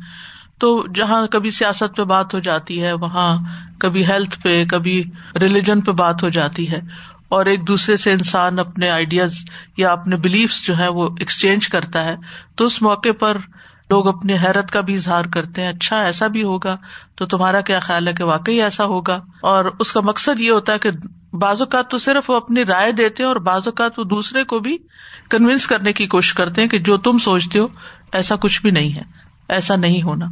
تو 0.58 0.68
جہاں 0.94 1.26
کبھی 1.26 1.50
سیاست 1.50 1.96
پہ 1.96 2.04
بات 2.04 2.34
ہو 2.34 2.38
جاتی 2.40 2.82
ہے، 2.82 2.92
وہاں 2.92 3.36
کبھی 3.78 4.06
ہیلتھ 4.06 4.38
پہ، 4.42 4.64
کبھی 4.64 5.02
ریلیجن 5.40 5.80
پہ 5.80 5.92
بات 5.92 6.22
ہو 6.22 6.28
جاتی 6.28 6.70
ہے، 6.70 6.80
اور 7.28 7.46
ایک 7.46 7.66
دوسرے 7.68 7.96
سے 7.96 8.12
انسان 8.12 8.58
اپنے 8.58 8.90
آئیڈیاز 8.90 9.34
یا 9.76 9.92
اپنے 9.92 10.16
بلیفس 10.18 10.62
جو 10.66 10.78
ہے 10.78 10.88
وہ 10.88 11.08
ایکسچینج 11.18 11.68
کرتا 11.68 12.04
ہے، 12.04 12.16
تو 12.56 12.64
اس 12.64 12.80
موقع 12.82 13.12
پر 13.20 13.36
لوگ 13.90 14.08
اپنی 14.08 14.34
حیرت 14.34 14.70
کا 14.70 14.80
بھی 14.80 14.94
اظہار 14.94 15.24
کرتے 15.24 15.62
ہیں 15.62 15.68
اچھا 15.68 16.02
ایسا 16.02 16.26
بھی 16.26 16.42
ہوگا 16.42 16.76
تو 17.14 17.26
تمہارا 17.26 17.60
کیا 17.60 17.80
خیال 17.80 18.08
ہے 18.08 18.12
کہ 18.12 18.24
واقعی 18.24 18.60
ایسا 18.62 18.84
ہوگا؟ 18.84 19.20
اور 19.42 19.64
اس 19.78 19.92
کا 19.92 20.00
مقصد 20.00 20.40
یہ 20.40 20.50
ہوتا 20.50 20.72
ہے 20.72 20.78
کہ 20.78 20.90
بعض 21.42 21.62
اوقات 21.62 21.90
تو 21.90 21.98
صرف 21.98 22.30
وہ 22.30 22.36
اپنی 22.36 22.64
رائے 22.64 22.92
دیتے 22.92 23.22
ہیں 23.22 23.28
اور 23.28 23.36
بعض 23.36 23.68
اوقات 23.68 23.98
وہ 23.98 24.04
دوسرے 24.04 24.44
کو 24.44 24.58
بھی 24.58 24.78
کنوینس 25.30 25.66
کرنے 25.66 25.92
کی 25.92 26.06
کوشش 26.06 26.34
کرتے 26.34 26.62
ہیں 26.62 26.68
کہ 26.68 26.78
جو 26.78 26.96
تم 26.96 27.18
سوچتے 27.18 27.58
ہو 27.58 27.66
ایسا 28.12 28.36
کچھ 28.36 28.62
بھی 28.62 28.70
نہیں 28.70 28.96
ہے، 28.96 29.02
ایسا 29.48 29.76
نہیں 29.76 30.02
ہونا۔ 30.02 30.26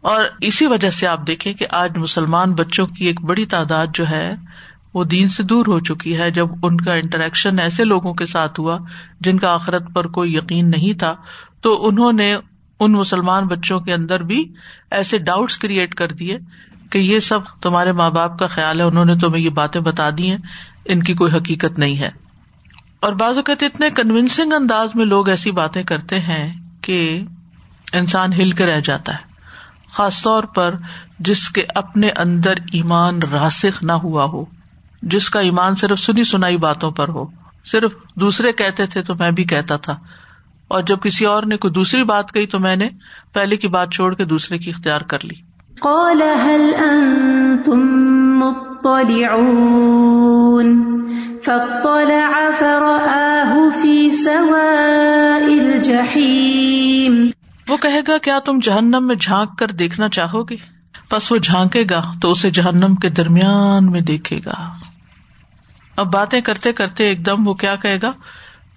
اور 0.00 0.24
اسی 0.40 0.66
وجہ 0.66 0.90
سے 0.90 1.06
آپ 1.06 1.26
دیکھیں 1.26 1.52
کہ 1.54 1.66
آج 1.70 1.96
مسلمان 1.96 2.54
بچوں 2.54 2.86
کی 2.86 3.04
ایک 3.04 3.20
بڑی 3.20 3.46
تعداد 3.46 3.86
جو 3.94 4.08
ہے، 4.10 4.34
وہ 4.94 5.04
دین 5.04 5.28
سے 5.28 5.42
دور 5.42 5.66
ہو 5.66 5.80
چکی 5.80 6.16
ہے۔ 6.18 6.30
جب 6.30 6.46
ان 6.62 6.76
کا 6.76 6.94
انٹریکشن 6.94 7.58
ایسے 7.58 7.84
لوگوں 7.84 8.14
کے 8.14 8.26
ساتھ 8.26 8.60
ہوا 8.60 8.78
جن 9.20 9.38
کا 9.38 9.54
آخرت 9.54 9.82
پر 9.94 10.06
کوئی 10.06 10.34
یقین 10.36 10.70
نہیں 10.70 10.98
تھا، 10.98 11.16
تو 11.60 11.86
انہوں 11.88 12.12
نے 12.12 12.36
ان 12.80 12.92
مسلمان 12.92 13.46
بچوں 13.46 13.80
کے 13.80 13.94
اندر 13.94 14.22
بھی 14.22 14.44
ایسے 14.90 15.18
ڈاؤٹس 15.18 15.58
کریٹ 15.58 15.94
کر 15.94 16.08
دیے 16.08 16.38
کہ 16.92 16.98
یہ 16.98 17.18
سب 17.18 17.38
تمہارے 17.60 17.92
ماں 17.92 18.10
باپ 18.10 18.38
کا 18.38 18.46
خیال 18.46 18.80
ہے، 18.80 18.84
انہوں 18.84 19.04
نے 19.04 19.14
تمہیں 19.14 19.42
یہ 19.42 19.50
باتیں 19.50 19.80
بتا 19.80 20.10
دی 20.18 20.30
ہیں، 20.30 20.38
ان 20.84 21.02
کی 21.02 21.14
کوئی 21.14 21.32
حقیقت 21.32 21.78
نہیں 21.78 21.98
ہے۔ 21.98 22.10
اور 23.00 23.12
بعض 23.12 23.36
اوقات 23.36 23.62
اتنے 23.62 23.90
کنوینسنگ 23.90 24.52
انداز 24.52 24.88
میں 24.94 25.04
لوگ 25.04 25.28
ایسی 25.28 25.50
باتیں 25.50 25.82
کرتے 25.82 26.20
ہیں 26.20 26.60
کہ 26.80 27.22
انسان 27.92 28.32
ہل 28.32 28.50
کے 28.50 28.66
رہ 28.66 28.80
جاتا 28.80 29.12
ہے۔ 29.14 29.18
خاص 29.92 30.22
طور 30.22 30.44
پر 30.44 30.74
جس 31.18 31.50
کے 31.50 31.64
اپنے 31.74 32.10
اندر 32.16 32.54
ایمان 32.72 33.22
راسخ 33.22 33.82
نہ 33.82 33.92
ہوا 33.92 34.24
ہو، 34.24 34.44
جس 35.02 35.30
کا 35.30 35.40
ایمان 35.40 35.74
صرف 35.74 35.98
سنی 35.98 36.24
سنائی 36.24 36.56
باتوں 36.56 36.90
پر 36.90 37.08
ہو۔ 37.08 37.26
صرف 37.64 37.92
دوسرے 38.14 38.52
کہتے 38.52 38.86
تھے 38.86 39.02
تو 39.02 39.14
میں 39.14 39.30
بھی 39.30 39.44
کہتا 39.44 39.76
تھا۔ 39.76 39.98
اور 40.68 40.82
جب 40.82 40.96
کسی 41.02 41.24
اور 41.24 41.42
نے 41.42 41.56
کوئی 41.56 41.72
دوسری 41.72 42.04
بات 42.04 42.32
کہی 42.32 42.46
تو 42.46 42.60
میں 42.60 42.76
نے 42.76 42.88
پہلے 43.32 43.56
کی 43.56 43.68
بات 43.68 43.92
چھوڑ 43.92 44.14
کے 44.14 44.24
دوسرے 44.24 44.58
کی 44.58 44.70
اختیار 44.70 45.00
کر 45.00 45.24
لی۔ 45.24 45.51
قال 45.84 46.22
هل 46.22 46.64
مطلعون 48.40 49.32
فاطلع 51.44 52.34
فرآه 52.58 53.62
في 53.80 54.10
سواء 54.10 55.46
الجحيم 55.46 57.16
وہ 57.68 57.76
کہے 57.76 58.00
گا، 58.08 58.18
کیا 58.18 58.38
تم 58.38 58.58
جہنم 58.62 59.06
میں 59.06 59.16
جھانک 59.16 59.58
کر 59.58 59.70
دیکھنا 59.70 60.08
چاہو 60.08 60.42
گے؟ 60.48 60.56
بس 61.12 61.32
وہ 61.32 61.36
جھانکے 61.36 61.84
گا 61.90 62.02
تو 62.22 62.30
اسے 62.30 62.50
جہنم 62.50 62.94
کے 62.94 63.08
درمیان 63.10 63.90
میں 63.90 64.00
دیکھے 64.00 64.40
گا۔ 64.46 64.70
اب 65.96 66.12
باتیں 66.12 66.40
کرتے 66.40 66.72
کرتے 66.72 67.04
ایک 67.04 67.26
دم 67.26 67.48
وہ 67.48 67.54
کیا 67.54 67.74
کہے 67.76 67.98
گا، 68.02 68.12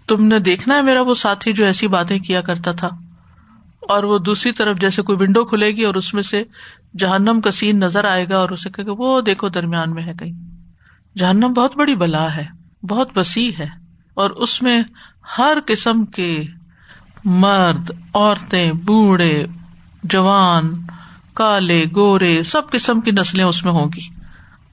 تم 0.07 0.25
نے 0.25 0.39
دیکھنا 0.39 0.75
ہے 0.75 0.81
میرا 0.81 1.01
وہ 1.01 1.13
ساتھی 1.13 1.53
جو 1.53 1.65
ایسی 1.65 1.87
باتیں 1.87 2.19
کیا 2.19 2.41
کرتا 2.41 2.71
تھا۔ 2.71 2.89
اور 3.87 4.03
وہ 4.03 4.17
دوسری 4.19 4.51
طرف 4.51 4.77
جیسے 4.79 5.01
کوئی 5.01 5.17
ونڈو 5.21 5.45
کھلے 5.45 5.67
گی 5.67 5.83
اور 5.83 5.95
اس 5.95 6.13
میں 6.13 6.23
سے 6.23 6.43
جہنم 6.97 7.41
کا 7.41 7.51
سین 7.51 7.79
نظر 7.79 8.03
آئے 8.03 8.25
گا 8.29 8.37
اور 8.37 8.49
اسے 8.49 8.69
کہ 8.69 8.83
وہ 8.87 9.21
دیکھو 9.21 9.49
درمیان 9.49 9.91
میں 9.91 10.03
ہے 10.03 10.13
کہیں۔ 10.19 10.31
جہنم 11.17 11.53
بہت 11.53 11.77
بڑی 11.77 11.95
بلا 11.95 12.35
ہے، 12.35 12.45
بہت 12.83 13.17
وسیع 13.17 13.51
ہے 13.59 13.67
اور 14.13 14.29
اس 14.29 14.61
میں 14.61 14.83
ہر 15.37 15.57
قسم 15.65 16.05
کے 16.05 16.43
مرد، 17.25 17.91
عورتیں، 18.13 18.71
بوڑھے، 18.71 19.45
جوان، 20.03 20.73
کالے، 21.33 21.83
گورے، 21.95 22.43
سب 22.43 22.69
قسم 22.69 23.01
کی 23.01 23.11
نسلیں 23.11 23.45
اس 23.45 23.63
میں 23.63 23.71
ہوں 23.71 23.89
گی۔ 23.95 24.09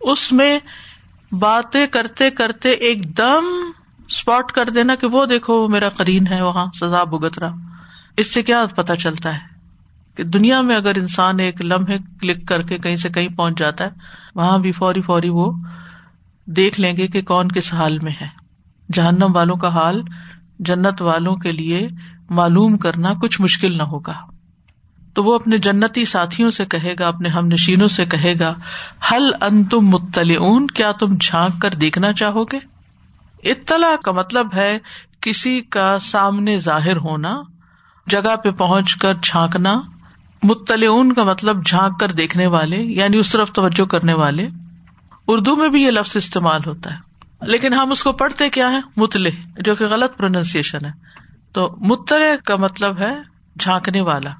اس 0.00 0.32
میں 0.32 0.58
باتیں 1.32 1.86
کرتے 1.86 2.30
کرتے 2.30 2.70
ایک 2.70 3.16
دم 3.16 3.44
اسپاٹ 4.08 4.52
کر 4.52 4.70
دینا 4.70 4.94
کہ 4.94 5.06
وہ 5.06 5.26
دیکھو، 5.26 5.62
وہ 5.62 5.68
میرا 5.68 5.88
کرین 5.88 6.26
ہے، 6.26 6.42
وہاں 6.42 6.66
سزا 6.80 7.04
بگت 7.04 7.38
رہا۔ 7.38 7.71
اس 8.16 8.34
سے 8.34 8.42
کیا 8.42 8.64
پتا 8.74 8.96
چلتا 8.96 9.34
ہے 9.34 9.40
کہ 10.14 10.24
دنیا 10.24 10.60
میں 10.60 10.76
اگر 10.76 10.92
انسان 10.96 11.40
ایک 11.40 11.64
لمحے 11.64 11.98
کلک 12.20 12.48
کر 12.48 12.62
کے 12.62 12.78
کہیں 12.78 12.96
سے 12.96 13.08
کہیں 13.08 13.28
پہنچ 13.28 13.58
جاتا 13.58 13.84
ہے، 13.84 13.90
وہاں 14.34 14.58
بھی 14.58 14.72
فوری 14.72 15.02
فوری 15.02 15.28
وہ 15.28 15.52
دیکھ 16.46 16.80
لیں 16.80 16.96
گے 16.96 17.08
کہ 17.08 17.22
کون 17.22 17.48
کس 17.48 17.74
حال 17.74 17.98
میں 17.98 18.12
ہے۔ 18.20 18.28
جہنم 18.92 19.32
والوں 19.34 19.56
کا 19.56 19.68
حال، 19.68 20.02
جنت 20.58 21.02
والوں 21.02 21.36
کے 21.36 21.52
لیے 21.52 21.88
معلوم 22.30 22.76
کرنا 22.76 23.12
کچھ 23.12 23.40
مشکل 23.40 23.78
نہ 23.78 23.82
ہوگا۔ 23.82 24.12
تو 25.14 25.24
وہ 25.24 25.34
اپنے 25.34 25.58
جنتی 25.58 26.04
ساتھیوں 26.04 26.50
سے 26.50 26.66
کہے 26.66 26.94
گا، 26.98 27.08
اپنے 27.08 27.28
ہم 27.28 27.46
نشینوں 27.46 27.88
سے 27.88 28.04
کہے 28.04 28.34
گا 28.40 28.54
حل 29.12 29.30
ان 29.40 29.64
تم 29.64 29.80
متل 29.80 30.66
کیا 30.66 30.92
تم 30.92 31.14
جھانک 31.20 31.62
کر 31.62 31.70
دیکھنا 31.70 32.12
چاہو 32.12 32.44
گے؟ 32.44 32.58
اطلاع 33.50 33.96
کا 33.96 34.12
مطلب 34.12 34.48
ہے، 34.54 34.78
کسی 35.20 35.60
کا 35.60 35.98
سامنے 36.00 36.58
ظاہر 36.58 36.96
ہونا 36.96 37.42
جگہ 38.06 38.36
پہ 38.36 38.50
پہنچ 38.50 38.96
کر 38.96 39.14
جھانکنا 39.22 39.82
مطلع 40.42 41.12
کا 41.16 41.24
مطلب 41.24 41.66
جھانک 41.66 42.00
کر 42.00 42.12
دیکھنے 42.12 42.46
والے 42.46 42.76
یعنی 42.76 43.16
اس 43.16 43.32
طرف 43.32 43.52
توجہ 43.52 43.84
کرنے 43.84 44.12
والے۔ 44.12 44.48
اردو 45.26 45.56
میں 45.56 45.68
بھی 45.68 45.82
یہ 45.82 45.90
لفظ 45.90 46.16
استعمال 46.16 46.60
ہوتا 46.66 46.92
ہے۔ 46.92 46.96
لیکن 47.42 47.74
ہم 47.74 47.90
اس 47.90 48.02
کو 48.02 48.12
پڑھتے 48.12 48.48
کیا 48.48 48.70
ہے 48.70 48.80
متلے 48.96 49.30
جو 49.58 49.76
کہ 49.76 49.84
غلط 49.84 50.16
پروننسیشن 50.16 50.84
ہے۔ 50.84 50.90
تو 51.52 51.76
مطلع 51.80 52.36
کا 52.44 52.56
مطلب 52.56 52.98
ہے 52.98 53.14
جھانکنے 53.60 54.00
والا۔ 54.00 54.30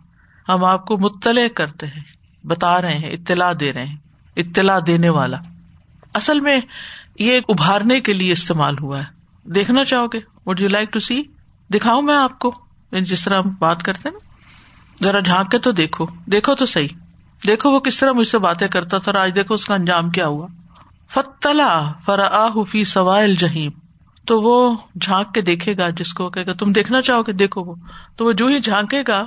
ہم 0.48 0.64
آپ 0.64 0.86
کو 0.86 0.98
مطلع 0.98 1.48
کرتے 1.54 1.86
ہیں، 1.86 2.02
بتا 2.46 2.82
رہے 2.82 2.98
ہیں، 2.98 3.10
اطلاع 3.10 3.52
دے 3.60 3.72
رہے 3.72 3.86
ہیں، 3.86 3.96
اطلاع 4.36 4.78
دینے 4.86 5.08
والا۔ 5.08 5.36
اصل 6.14 6.40
میں 6.40 6.60
یہ 7.18 7.40
ابھارنے 7.48 8.00
کے 8.00 8.12
لیے 8.12 8.32
استعمال 8.32 8.78
ہوا 8.78 8.98
ہے۔ 8.98 9.04
دیکھنا 9.44 9.84
چاہو 9.84 10.06
گے؟ 10.06 10.20
Would 10.46 10.60
you 10.60 10.68
like 10.68 10.92
to 10.92 10.98
see 10.98 11.22
دکھاؤں 11.74 12.02
میں 12.02 12.16
آپ 12.16 12.38
کو۔ 12.38 12.61
یعنی 12.92 13.04
جس 13.04 13.24
طرح 13.24 13.38
ہم 13.38 13.50
بات 13.58 13.82
کرتے 13.82 14.10
نا، 14.10 14.18
ذرا 15.04 15.20
جھانک 15.20 15.50
کے 15.50 15.58
تو 15.58 15.72
دیکھو 15.72 16.06
دیکھو 16.26 16.54
تو 16.54 16.66
صحیح۔ 16.66 16.88
دیکھو 17.46 17.70
وہ 17.70 17.80
کس 17.80 17.98
طرح 17.98 18.12
مجھ 18.12 18.28
سے 18.28 18.38
باتیں 18.38 18.68
کرتا 18.68 18.98
تھا 18.98 19.12
اور 19.12 19.20
آج 19.20 19.34
دیکھو 19.34 19.54
اس 19.54 19.64
کا 19.64 19.74
انجام 19.74 20.10
کیا 20.10 20.26
ہوا۔ 20.26 20.46
فتلا 21.10 21.92
فرا 22.04 22.48
فی 22.68 22.84
سوائل 22.84 23.34
جہیم 23.34 23.70
تو 24.26 24.40
وہ 24.40 24.76
جھانک 25.00 25.34
کے 25.34 25.40
دیکھے 25.40 25.76
گا، 25.76 25.90
جس 25.90 26.14
کو 26.14 26.30
کہ 26.30 26.44
تم 26.44 26.72
دیکھنا 26.72 27.02
چاہو 27.02 27.22
گے؟ 27.22 27.32
دیکھو 27.32 27.60
وہ۔ 27.60 27.74
تو 28.16 28.24
وہ 28.24 28.32
جو 28.32 28.46
ہی 28.46 28.60
جھانکے 28.60 29.02
گا، 29.08 29.26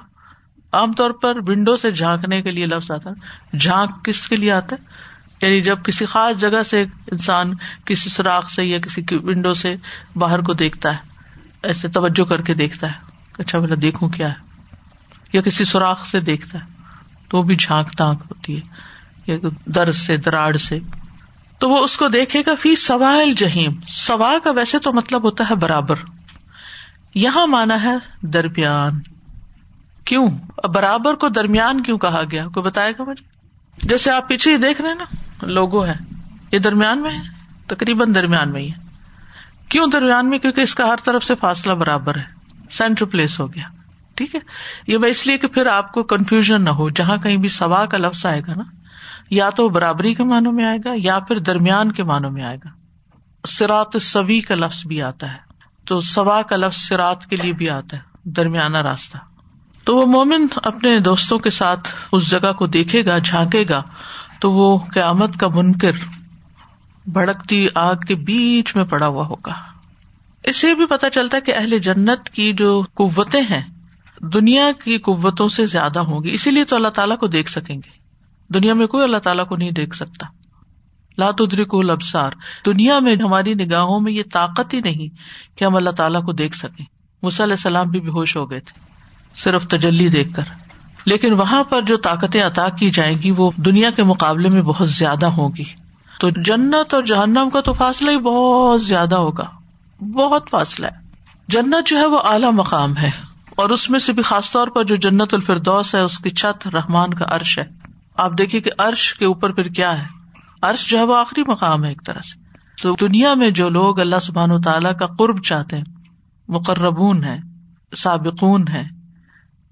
عام 0.72 0.94
طور 0.94 1.12
پر 1.12 1.38
ونڈو 1.48 1.78
سے 1.78 1.92
جھانکنے 1.92 2.42
کے 2.42 2.52
لیے 2.52 2.66
لفظ 2.66 2.92
آتا 2.92 3.10
ہے۔ 3.10 3.58
جھانک 3.58 4.06
کس 4.06 4.28
کے 4.28 4.36
لیے 4.36 4.52
آتا 4.52 4.76
ہے؟ 4.76 4.86
یعنی 5.42 5.62
جب 5.62 5.84
کسی 5.84 6.06
خاص 6.06 6.40
جگہ 6.40 6.64
سے 6.64 6.82
انسان 6.82 7.54
کسی 7.86 8.10
سوراخ 8.10 8.50
سے 8.50 8.66
یا 8.66 8.80
کسی 8.80 9.02
ونڈو 9.12 9.54
سے 9.54 9.76
باہر 10.16 10.42
کو 10.42 10.54
دیکھتا 10.54 10.92
ہے، 10.92 10.98
ایسے 11.64 11.88
توجہ 11.88 12.24
کر 12.24 12.42
کے 12.42 12.54
دیکھتا 12.54 12.88
ہے۔ 12.88 13.05
اچھا 13.38 13.60
بلا 13.60 13.76
دیکھوں 13.82 14.10
کیا 14.10 14.30
ہے؟ 14.30 14.46
یا 15.34 15.42
کسی 15.42 15.66
سوراخ 15.66 16.08
سے 16.08 16.20
دیکھتا 16.20 16.60
ہے، 16.60 16.66
تو 17.28 17.38
وہ 17.38 17.44
بھی 17.44 17.56
جھانک 17.56 17.92
تانک 17.98 18.20
ہوتی 18.22 18.58
ہے، 18.58 18.62
یا 19.28 19.38
درد 19.66 19.94
سے، 19.94 20.18
دراڑ 20.18 20.56
سے۔ 20.56 20.80
تو 21.60 21.70
وہ 21.70 21.84
اس 21.84 21.98
کو 21.98 22.08
دیکھے 22.08 22.44
گا، 22.48 22.52
فی 22.60 22.76
سوائل 22.76 23.34
جہیم۔ 23.34 23.72
سوا 23.88 24.34
کا 24.44 24.52
ویسے 24.52 24.80
تو 24.80 24.94
مطلب 24.94 25.24
ہوتا 25.24 25.44
ہے 25.50 25.56
برابر۔ 25.56 25.96
یہاں 27.16 27.48
مانا 27.48 27.84
ہے 27.84 27.96
درمیان۔ 28.22 29.02
کیوں؟ 30.06 30.30
برابر 30.74 31.14
کو 31.14 31.30
درمیان 31.30 31.84
کیوں 31.84 31.98
کہا 31.98 32.22
گیا؟ 32.32 32.48
کوئی 32.48 32.64
بتائے 32.64 32.94
گا 33.00 33.04
مجھے؟ 33.04 33.24
جیسے 33.88 34.12
آپ 34.12 34.28
پیچھے 34.28 34.52
ہی 34.52 34.58
دیکھ 34.58 34.82
رہے 34.82 34.90
ہیں 34.90 34.96
نا 34.96 35.06
لوگو 35.46 35.86
ہے 35.86 35.96
یہ 36.52 36.60
درمیان 36.60 37.02
میں 37.02 37.12
ہے؟ 37.12 37.22
تقریباً 37.68 38.16
درمیان 38.16 38.52
میں 38.52 38.62
ہی 38.62 38.72
ہے۔ 38.72 38.98
کیوں 39.70 39.88
درمیان 39.88 40.30
میں؟ 40.30 40.40
کیونکہ 40.40 40.62
اس 40.62 40.76
کا 40.76 40.88
ہر 40.88 40.96
طرف 41.04 41.24
سے 41.24 41.36
فاصلہ 41.36 41.74
برابر 41.74 42.16
ہے۔ 42.16 42.35
سینٹر 42.70 43.06
پلیس 43.06 43.40
ہو 43.40 43.54
گیا۔ 43.54 43.64
ٹھیک 44.16 44.36
ہے؟ 44.36 44.40
یہ 44.88 44.98
میں 44.98 45.10
اس 45.10 45.28
لیے 45.28 45.38
کہ 45.38 45.48
پھر 45.48 45.66
آپ 45.66 45.92
کو 45.92 46.04
کنفیوژن 46.04 46.64
نہ 46.64 46.70
ہو۔ 46.70 46.90
جہاں 46.90 47.18
کہیں 47.18 47.38
بھی 47.38 47.50
سوا 47.50 47.86
کا 47.86 47.98
لفظ 47.98 48.26
آئے 48.26 48.42
گا 48.48 48.54
نا، 48.56 48.64
یا 49.30 49.50
تو 49.50 49.70
برابری 49.70 50.14
کے 50.14 50.24
معنوں 50.24 50.52
میں 50.52 50.66
آئے 50.66 50.78
گا، 50.86 50.90
یا 50.96 51.20
پھر 51.20 51.40
درمیان 51.40 51.92
کے 51.92 52.04
معنوں 52.04 52.32
میں 52.32 52.44
آئے 52.44 52.58
گا۔ 52.58 52.70
سرات 53.48 54.02
سوی 54.02 54.40
کا 54.40 54.56
لفظ 54.56 54.86
بھی 54.86 55.02
آتا 55.02 55.34
ہے۔ 55.34 55.46
تو 55.86 56.00
سوا 56.00 56.42
کا 56.42 56.56
لفظ 56.56 56.78
سرات 56.78 57.26
کے 57.26 57.36
لیے 57.36 57.54
بھی 57.54 57.70
آتا 57.70 57.98
ہے، 57.98 58.02
درمیانہ 58.24 58.78
راستہ۔ 58.78 59.18
تو 59.84 59.98
وہ 59.98 60.06
مومن 60.06 60.48
اپنے 60.56 61.00
دوستوں 61.00 61.40
کے 61.40 61.50
ساتھ 61.50 61.96
اس 62.12 62.30
جگہ 62.30 62.54
کو 62.54 62.68
دیکھے 62.68 63.06
گا، 63.06 63.18
جھانکے 63.18 63.66
گا، 63.70 63.84
تو 64.40 64.52
وہ 64.52 64.80
قیامت 64.80 65.40
کا 65.40 65.48
منکر، 65.48 65.92
بھڑکتی 67.06 67.68
آگ 67.76 67.96
کے 67.96 68.16
بیچ 68.16 68.76
میں 68.76 68.86
پڑا 68.86 69.08
ہوا 69.08 69.28
ہوگا۔ 69.28 69.75
اس 70.46 70.56
سے 70.56 70.76
بھی 70.76 70.86
پتا 70.86 71.10
چلتا 71.10 71.38
ہے 71.38 71.42
کہ 71.42 71.54
اہل 71.58 71.80
جنت 71.80 72.30
کی 72.30 72.54
جو 72.54 72.84
قوتیں 72.94 73.42
ہیں، 73.42 73.62
دنیا 74.22 74.72
کی 74.84 74.98
قوتوں 74.98 75.50
سے 75.50 75.66
زیادہ 75.66 76.00
ہوں 76.00 76.24
گی۔ 76.24 76.34
اسی 76.34 76.52
لیے 76.52 76.64
تو 76.64 76.76
اللہ 76.76 76.88
تعالیٰ 76.88 77.18
کو 77.18 77.28
دیکھ 77.28 77.50
سکیں 77.50 77.76
گے۔ 77.76 77.90
دنیا 78.54 78.74
میں 78.74 78.88
کوئی 78.88 79.04
اللہ 79.04 79.18
تعالیٰ 79.18 79.48
کو 79.48 79.56
نہیں 79.56 79.72
دیکھ 79.72 79.96
سکتا۔ 79.96 80.28
لات 81.18 81.42
کو 81.68 81.82
لبسار 81.82 82.32
دنیا 82.66 83.00
میں، 83.00 83.16
ہماری 83.16 83.54
نگاہوں 83.54 84.00
میں 84.00 84.12
یہ 84.12 84.24
طاقت 84.34 84.74
ہی 84.74 84.80
نہیں 84.80 85.08
کہ 85.58 85.66
ہم 85.66 85.76
اللہ 85.76 85.90
تعالیٰ 85.90 86.26
کو 86.26 86.32
دیکھ 86.32 86.58
سکیں۔ 86.58 86.86
علیہ 87.24 87.44
السلام 87.44 87.90
بھی 87.90 88.00
بے 88.00 88.10
ہوش 88.10 88.38
ہو 88.38 88.52
گئے 88.52 88.60
تھے، 88.60 88.80
صرف 89.36 89.68
تجلی 89.68 90.08
دیکھ 90.08 90.34
کر۔ 90.34 90.44
لیکن 91.06 91.34
وہاں 91.34 91.64
پر 91.64 91.82
جو 91.82 91.98
طاقتیں 91.98 92.44
عطا 92.44 92.70
کی 92.70 92.92
جائیں 92.92 93.18
گی، 93.24 93.32
وہ 93.32 93.52
دنیا 93.58 93.90
کے 93.90 94.04
مقابلے 94.04 94.50
میں 94.50 94.62
بہت 94.62 94.90
زیادہ 94.90 95.26
ہوگی 95.26 95.64
تو 96.20 96.30
جنت 96.30 96.94
اور 96.94 97.04
جہنم 97.04 97.50
کا 97.54 97.62
تو 97.62 97.74
فاصلہ 97.74 98.12
ہی 98.12 98.18
بہت 98.18 98.84
زیادہ 98.84 99.16
ہوگا۔ 99.16 99.65
بہت 100.14 100.50
فاصلہ 100.52 100.86
ہے۔ 100.86 101.06
جنت 101.48 101.88
جو 101.88 101.98
ہے 101.98 102.06
وہ 102.06 102.20
اعلیٰ 102.24 102.52
مقام 102.52 102.98
ہے۔ 102.98 103.12
اور 103.50 103.70
اس 103.70 103.90
میں 103.90 104.00
سے 104.00 104.14
بھی 104.14 104.24
خاص 104.24 104.52
طور 104.52 104.68
پر 104.68 104.84
جو 104.84 104.96
جنت 104.96 105.34
الفردوس 105.34 105.96
ہے، 105.96 106.00
اس 106.00 106.20
کی 106.20 106.30
چھت 106.30 106.68
رحمان 106.68 107.14
کا 107.14 107.26
عرش 107.28 107.60
ہے۔ 107.60 107.64
آپ 108.16 108.32
دیکھیے 108.38 108.62
کہ 108.62 108.72
عرش 108.78 109.14
کے 109.14 109.26
اوپر 109.26 109.52
پھر 109.52 109.64
کیا 109.64 110.00
ہے؟ 110.00 110.06
عرش 110.62 110.90
جو 110.90 110.98
ہے 110.98 111.04
وہ 111.04 111.18
آخری 111.18 111.44
مقام 111.48 111.84
ہے 111.84 111.90
ایک 111.90 112.02
طرح 112.06 112.22
سے۔ 112.22 112.46
تو 112.82 112.96
دنیا 113.02 113.34
میں 113.34 113.50
جو 113.50 113.70
لوگ 113.70 114.00
اللہ 114.00 114.16
سبحان 114.22 114.52
و 114.52 114.62
تعالیٰ 114.62 114.98
کا 114.98 115.06
قرب 115.06 115.44
چاہتے 115.44 115.78
ہیں، 115.78 115.84
مقربون 116.48 117.24
ہے 117.24 117.38
سابقون 117.98 118.68
ہے 118.68 118.84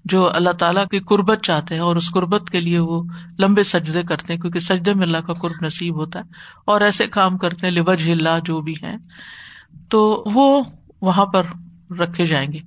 جو 0.04 0.30
اللہ 0.34 0.50
تعالیٰ 0.50 0.86
کی 0.86 1.00
قربت 1.00 1.38
چاہتے 1.42 1.74
ہیں 1.74 1.82
اور 1.82 1.96
اس 1.96 2.10
قربت 2.10 2.50
کے 2.50 2.60
لیے 2.60 2.78
وہ 2.78 3.02
لمبے 3.38 3.62
سجدے 3.62 4.02
کرتے 4.02 4.32
ہیں، 4.32 4.40
کیونکہ 4.40 4.60
سجدے 4.60 4.94
میں 4.94 5.02
اللہ 5.02 5.18
کا 5.18 5.32
قرب 5.32 5.64
نصیب 5.64 5.94
ہوتا 5.94 6.18
ہے۔ 6.18 6.24
اور 6.64 6.80
ایسے 6.80 7.06
کام 7.06 7.38
کرتے 7.38 7.66
ہیں 7.66 7.74
لبج 7.74 8.08
اللہ 8.10 8.40
جو 8.44 8.60
بھی 8.60 8.74
ہے 8.82 8.96
تو 9.88 10.24
وہ 10.26 10.62
وہاں 11.00 11.26
پر 11.26 11.42
رکھے 11.98 12.26
جائیں 12.26 12.52
گے۔ 12.52 12.58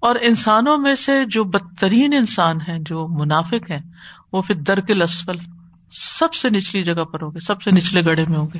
اور 0.00 0.16
انسانوں 0.20 0.78
میں 0.78 0.94
سے 0.94 1.24
جو 1.24 1.44
بدترین 1.44 2.12
انسان 2.12 2.56
ہے 2.68 2.76
جو 2.80 3.08
منافق 3.08 3.70
ہے 3.70 3.80
وہ 4.32 4.42
پھر 4.42 4.54
درکل 4.54 5.02
اسفل 5.02 5.36
سب 5.92 6.34
سے 6.34 6.50
نچلی 6.50 6.84
جگہ 6.84 7.04
پر 7.04 7.22
ہوگے 7.22 7.40
سب 7.40 7.62
سے 7.62 7.70
نچلے 7.70 8.04
گڑھے 8.04 8.24
میں 8.28 8.38
ہوں 8.38 8.48
گے۔ 8.54 8.58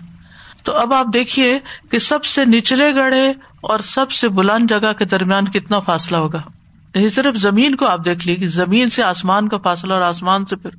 تو 0.62 0.76
اب 0.76 0.94
آپ 0.94 1.06
دیکھیے 1.12 1.58
کہ 1.90 1.98
سب 1.98 2.24
سے 2.24 2.44
نچلے 2.44 2.94
گڑھے 2.94 3.30
اور 3.62 3.78
سب 3.78 4.10
سے 4.10 4.28
بلند 4.28 4.70
جگہ 4.70 4.92
کے 4.92 5.04
درمیان 5.04 5.44
کتنا 5.44 5.80
فاصلہ 5.80 6.16
ہوگا۔ 6.16 6.42
یعنی 6.94 7.08
صرف 7.08 7.36
زمین 7.36 7.74
کو 7.74 7.86
آپ 7.86 8.04
دیکھ 8.04 8.28
لیے 8.28 8.48
زمین 8.48 8.88
سے 8.88 9.02
آسمان 9.02 9.48
کا 9.48 9.58
فاصلہ 9.58 9.94
اور 9.94 10.02
آسمان 10.02 10.46
سے 10.46 10.56
پھر 10.56 10.70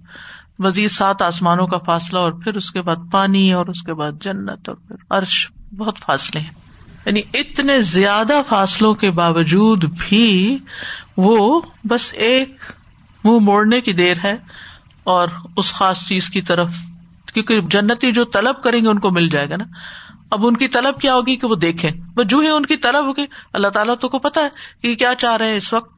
مزید 0.59 0.89
سات 0.89 1.21
آسمانوں 1.21 1.67
کا 1.67 1.77
فاصلہ 1.77 2.19
اور 2.19 2.31
پھر 2.31 2.55
اس 2.55 2.71
کے 2.71 2.81
بعد 2.81 2.95
پانی 3.11 3.53
اور 3.53 3.65
اس 3.65 3.81
کے 3.81 3.93
بعد 3.93 4.11
جنت 4.21 4.69
اور 4.69 4.75
پھر 4.75 4.95
عرش، 5.09 5.51
بہت 5.77 5.97
فاصلے 5.99 6.41
ہیں۔ 6.41 6.68
یعنی 7.05 7.21
اتنے 7.33 7.81
زیادہ 7.81 8.41
فاصلوں 8.47 8.93
کے 8.93 9.11
باوجود 9.11 9.85
بھی 9.99 10.57
وہ 11.17 11.61
بس 11.83 12.13
ایک 12.13 12.55
منہ 13.23 13.39
موڑنے 13.39 13.81
کی 13.81 13.93
دیر 13.93 14.17
ہے 14.23 14.37
اور 15.03 15.27
اس 15.57 15.71
خاص 15.71 16.07
چیز 16.07 16.29
کی 16.29 16.41
طرف، 16.41 16.69
کیونکہ 17.33 17.61
جنتی 17.61 18.11
جو 18.11 18.25
طلب 18.25 18.63
کریں 18.63 18.83
گے 18.83 18.87
ان 18.87 18.99
کو 18.99 19.11
مل 19.11 19.29
جائے 19.29 19.49
گا 19.49 19.55
نا۔ 19.57 19.63
اب 20.31 20.47
ان 20.47 20.57
کی 20.57 20.67
طلب 20.67 21.01
کیا 21.01 21.15
ہوگی 21.15 21.35
کہ 21.35 21.47
وہ 21.47 21.55
دیکھیں۔ 21.55 21.91
جو 22.25 22.39
ہی 22.39 22.49
ان 22.49 22.65
کی 22.65 22.77
طلب 22.77 23.05
ہوگی، 23.05 23.25
اللہ 23.53 23.67
تعالیٰ 23.67 23.95
تو 24.01 24.09
کو 24.09 24.19
پتا 24.19 24.41
ہے 24.41 24.49
کہ 24.81 24.95
کیا 24.95 25.13
چاہ 25.17 25.35
رہے 25.35 25.49
ہیں 25.49 25.57
اس 25.57 25.73
وقت۔ 25.73 25.91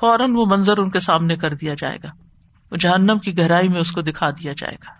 فوراً 0.00 0.32
وہ 0.34 0.46
منظر 0.46 0.78
ان 0.78 0.90
کے 0.90 1.00
سامنے 1.00 1.36
کر 1.36 1.54
دیا 1.54 1.74
جائے 1.78 1.98
گا۔ 2.04 2.08
وہ 2.70 2.76
جہنم 2.76 3.18
کی 3.18 3.38
گہرائی 3.38 3.68
میں 3.68 3.80
اس 3.80 3.92
کو 3.92 4.02
دکھا 4.02 4.30
دیا 4.30 4.52
جائے 4.56 4.74
گا۔ 4.74 4.90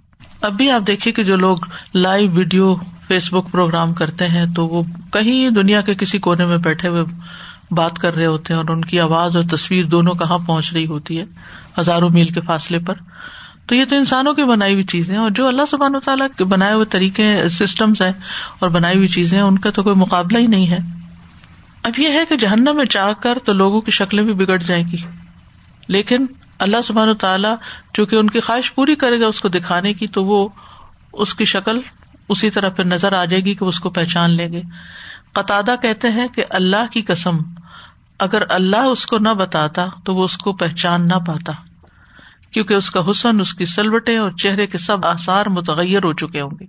اب 0.47 0.53
بھی 0.53 0.71
آپ 0.71 0.87
دیکھیے 0.87 1.15
کہ 1.15 1.25
جو 1.25 1.37
لوگ 1.37 1.57
لائیو 1.95 2.31
ویڈیو 2.31 2.75
فیس 3.09 3.33
بک 3.33 3.53
پروگرام 3.53 3.95
کرتے 3.95 4.29
ہیں 4.29 4.47
تو 4.55 4.67
وہ 4.67 4.83
کہیں 5.13 5.51
دنیا 5.51 5.81
کے 5.81 5.95
کسی 5.95 6.19
کونے 6.19 6.47
میں 6.47 6.57
بیٹھے 6.57 6.89
ہوئے 6.89 7.05
بات 7.71 7.99
کر 7.99 8.15
رہے 8.15 8.27
ہوتے 8.27 8.55
ہیں 8.55 8.61
اور 8.61 8.69
ان 8.69 8.85
کی 8.85 9.01
آواز 9.01 9.37
اور 9.37 9.45
تصویر 9.51 9.85
دونوں 9.85 10.15
کہاں 10.15 10.39
پہنچ 10.39 10.73
رہی 10.73 10.87
ہوتی 10.87 11.21
ہے 11.21 11.25
ہزاروں 11.79 12.11
میل 12.11 12.27
کے 12.27 12.41
فاصلے 12.41 12.79
پر۔ 12.79 12.95
تو 13.67 13.75
یہ 13.75 13.85
تو 13.85 13.97
انسانوں 13.97 14.35
کی 14.35 14.45
بنائی 14.45 14.73
ہوئی 14.73 14.85
چیزیں 14.85 15.17
اور 15.17 15.31
جو 15.31 15.49
اللہ 15.49 15.63
سبحان 15.71 15.95
و 15.95 16.01
تعالیٰ 16.01 16.27
کے 16.39 16.45
بنائے 16.45 16.73
ہوئے 16.73 16.85
طریقے 16.85 17.49
سسٹمس 17.49 18.03
ہیں 18.03 18.13
اور 18.59 18.69
بنائی 18.69 18.97
ہوئی 18.97 19.09
چیزیں 19.09 19.41
ان 19.41 19.59
کا 19.59 19.71
تو 19.71 19.83
کوئی 19.83 19.97
مقابلہ 19.97 20.39
ہی 20.39 20.47
نہیں 20.47 20.69
ہے۔ 20.69 20.79
اب 21.83 21.99
یہ 21.99 22.09
ہے 22.09 22.25
کہ 22.29 22.37
جہنم 22.37 22.77
میں 22.77 22.85
چاہ 22.85 23.13
کر 23.23 23.39
تو 23.45 23.53
لوگوں 23.53 23.81
کی 23.81 23.91
شکلیں 23.91 24.25
بھی 24.25 24.33
بگڑ 24.33 24.59
جائیں 24.59 24.85
گی۔ 24.93 24.97
لیکن 25.89 26.27
اللہ 26.59 26.77
سبحان 26.85 27.09
و 27.09 27.15
تعالیٰ 27.15 27.55
چونکہ 27.95 28.17
ان 28.17 28.31
کی 28.31 28.41
خواہش 28.41 28.75
پوری 28.75 28.95
کرے 28.95 29.21
گا 29.21 29.27
اس 29.27 29.41
کو 29.41 29.49
دکھانے 29.49 29.93
کی 29.93 30.07
تو 30.07 30.25
وہ 30.25 30.49
اس 31.13 31.35
کی 31.35 31.45
شکل 31.45 31.81
اسی 32.29 32.51
طرح 32.51 32.69
پھر 32.69 32.85
نظر 32.85 33.13
آ 33.13 33.25
جائے 33.25 33.45
گی 33.45 33.55
کہ 33.55 33.65
اس 33.65 33.81
کو 33.81 33.91
پہچان 33.91 34.31
لیں 34.31 34.53
گے۔ 34.53 34.63
قطع 35.33 35.61
کہتے 35.83 36.09
ہیں 36.09 36.29
کہ 36.29 36.45
اللہ 36.51 36.93
کی 36.93 37.03
قسم، 37.03 37.37
اگر 38.19 38.43
اللہ 38.49 38.77
اس 38.77 39.07
کو 39.07 39.19
نہ 39.19 39.29
بتاتا 39.29 39.87
تو 40.05 40.15
وہ 40.15 40.25
اس 40.25 40.37
کو 40.37 40.53
پہچان 40.53 41.07
نہ 41.07 41.19
پاتا، 41.27 41.53
کیونکہ 42.51 42.75
اس 42.75 42.91
کا 42.91 43.11
حسن، 43.11 43.41
اس 43.41 43.55
کی 43.55 43.65
سلوٹیں 43.65 44.19
اور 44.19 44.31
چہرے 44.31 44.67
کے 44.67 44.79
سب 44.79 45.07
آسار 45.07 45.47
متغیر 45.47 46.05
ہو 46.05 46.13
چکے 46.13 46.41
ہوں 46.41 46.57
گے، 46.61 46.65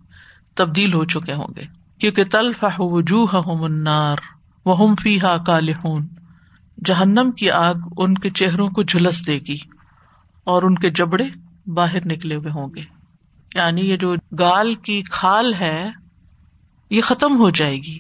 تبدیل 0.56 0.94
ہو 0.94 1.06
چکے 1.06 1.34
ہوں 1.34 1.54
گے۔ 1.56 1.66
کیونکہ 2.00 2.24
تلفا 2.24 2.68
وجوہ 2.78 3.58
منار 3.60 4.18
وہ 4.66 4.96
فی 5.02 5.22
ہا 5.22 5.38
کال 5.38 5.70
جہنم 6.86 7.32
کی 7.32 7.52
آگ 7.52 7.74
ان 7.98 8.14
کے 8.14 8.30
چہروں 8.30 8.70
کو 8.70 8.84
جھلس 8.84 9.28
دے 9.28 9.40
گی 9.40 9.58
اور 10.44 10.64
ان 10.64 10.76
کے 10.76 10.90
جبڑے 10.90 11.26
باہر 11.68 12.06
نکلے 12.06 12.36
ہوئے 12.36 12.52
ہوں 12.52 12.68
گے۔ 12.76 12.95
یعنی 13.56 13.82
یہ 13.82 13.98
جو 13.98 14.16
گال 14.40 14.74
کی 14.74 15.02
کھال 15.12 15.54
ہے، 15.54 15.90
یہ 16.90 17.02
ختم 17.02 17.38
ہو 17.38 17.50
جائے 17.50 17.78
گی۔ 17.78 18.00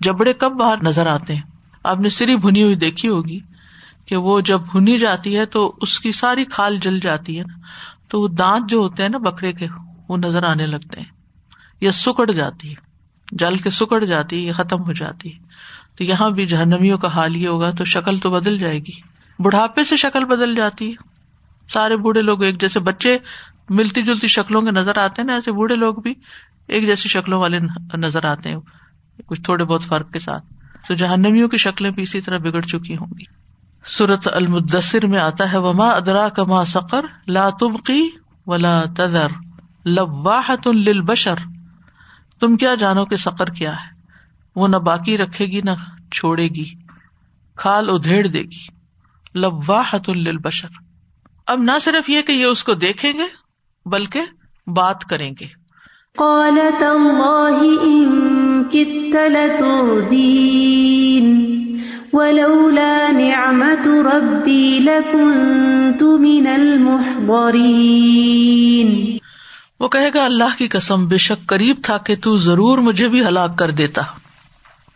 جبڑے 0.00 0.32
کب 0.32 0.52
باہر 0.52 0.76
نظر 0.82 1.06
آتے 1.06 1.34
ہیں؟ 1.34 1.42
آپ 1.84 2.00
نے 2.00 2.08
سری 2.08 2.36
بھنی 2.36 2.62
ہوئی 2.62 2.74
دیکھی 2.74 3.08
ہوگی 3.08 3.40
کہ 4.06 4.16
وہ 4.16 4.40
جب 4.40 4.60
بھنی 4.72 4.98
جاتی 4.98 5.38
ہے 5.38 5.46
تو 5.46 5.74
اس 5.80 6.00
کی 6.00 6.12
ساری 6.12 6.44
کھال 6.44 6.76
جل 6.76 7.00
جاتی 7.00 7.38
ہے 7.38 7.44
نا۔ 7.44 7.58
تو 8.08 8.20
وہ 8.20 8.28
دانت 8.28 8.70
جو 8.70 8.78
ہوتے 8.78 9.02
ہیں 9.02 9.10
نا 9.10 9.18
بکرے 9.18 9.52
کے، 9.52 9.66
وہ 10.08 10.16
نظر 10.16 10.42
آنے 10.42 10.66
لگتے 10.66 11.00
ہیں۔ 11.00 11.08
یا 11.80 11.92
سکڑ 11.92 12.30
جاتی 12.30 12.70
ہے، 12.70 12.74
جل 13.32 13.56
کے 13.56 13.70
سکڑ 13.70 14.04
جاتی 14.04 14.36
ہے 14.36 14.42
یا 14.42 14.52
ختم 14.52 14.82
ہو 14.82 14.92
جاتی 14.92 15.32
ہے۔ 15.32 15.38
تو 15.96 16.04
یہاں 16.04 16.30
بھی 16.30 16.46
جہنمیوں 16.46 16.98
کا 16.98 17.08
حال 17.08 17.36
یہ 17.36 17.48
ہوگا 17.48 17.70
تو 17.70 17.84
شکل 17.84 18.18
تو 18.18 18.30
بدل 18.30 18.58
جائے 18.58 18.78
گی۔ 18.78 19.00
بڑھاپے 19.38 19.84
سے 19.84 19.96
شکل 19.96 20.24
بدل 20.24 20.54
جاتی 20.54 20.90
ہے۔ 20.90 21.12
سارے 21.72 21.96
بوڑھے 21.96 22.22
لوگ 22.22 22.42
ایک 22.42 22.60
جیسے 22.60 22.80
بچے 22.80 23.18
ملتی 23.70 24.02
جلتی 24.02 24.28
شکلوں 24.28 24.62
کے 24.62 24.70
نظر 24.70 24.98
آتے 24.98 25.22
ہیں 25.22 25.26
نا، 25.26 25.34
ایسے 25.34 25.52
بوڑھے 25.52 25.74
لوگ 25.74 25.94
بھی 25.94 26.14
ایک 26.68 26.86
جیسی 26.86 27.08
شکلوں 27.08 27.40
والے 27.40 27.58
نظر 27.94 28.24
آتے 28.24 28.48
ہیں۔ 28.48 28.56
کچھ 29.26 29.40
تھوڑے 29.40 29.64
بہت 29.64 29.82
فرق 29.82 30.12
کے 30.12 30.18
ساتھ۔ 30.18 30.44
تو 30.88 30.94
جہنمیوں 30.94 31.48
کی 31.48 31.56
شکلیں 31.56 31.90
بھی 31.90 32.02
اسی 32.02 32.20
طرح 32.20 32.38
بگڑ 32.38 32.60
چکی 32.60 32.96
ہوں 32.96 33.06
گی۔ 33.06 33.24
سورت 33.86 34.28
المدثر 34.32 35.06
میں 35.06 35.18
آتا 35.18 35.52
ہے، 35.52 35.58
وما 35.58 35.88
ادرا 35.88 36.28
کما 36.28 36.64
سقر 36.64 37.04
لا 37.26 37.50
تبقی 37.50 38.08
ولا 38.46 38.84
تذر 38.96 39.26
لواحت 39.84 40.66
للبشر۔ 40.66 41.34
تم 42.40 42.56
کیا 42.56 42.74
جانو 42.74 43.04
کہ 43.04 43.16
سقر 43.16 43.46
کیا 43.46 43.72
ہے؟ 43.72 44.00
وہ 44.56 44.68
نہ 44.68 44.76
باقی 44.76 45.18
رکھے 45.18 45.46
گی، 45.46 45.60
نہ 45.60 45.70
چھوڑے 46.12 46.48
گی۔ 46.48 46.74
کھال 47.56 47.90
ادھیڑ 47.90 48.26
دے 48.26 48.42
گی۔ 48.42 48.66
لواحت 49.34 50.08
للبشر۔ 50.08 50.68
اب 51.46 51.58
نہ 51.58 51.70
صرف 51.82 52.10
یہ 52.10 52.22
کہ 52.22 52.32
یہ 52.32 52.44
اس 52.44 52.64
کو 52.64 52.74
دیکھیں 52.74 53.12
گے 53.12 53.41
بلکہ 53.86 54.20
بات 54.66 55.04
کریں 55.04 55.30
گے۔ 55.40 55.62
قال 56.18 56.58
تالله 56.78 57.84
إن 57.84 58.64
كدت 58.64 59.14
لتردين 59.14 61.52
ولولا 62.12 63.08
نعمة 63.12 64.10
ربي 64.10 64.78
لكنت 64.78 66.02
من 66.02 66.46
المحضرين 66.46 69.16
وہ 69.80 69.88
کہے 69.88 70.10
گا 70.14 70.24
اللہ 70.24 70.58
کی 70.58 70.68
قسم 70.68 71.06
بے 71.06 71.16
شک 71.16 71.46
قریب 71.46 71.76
تھا 71.82 71.98
کہ 71.98 72.16
تو 72.22 72.36
ضرور 72.36 72.78
مجھے 72.78 73.08
بھی 73.08 73.26
ہلاک 73.26 73.58
کر 73.58 73.70
دیتا۔ 73.70 74.02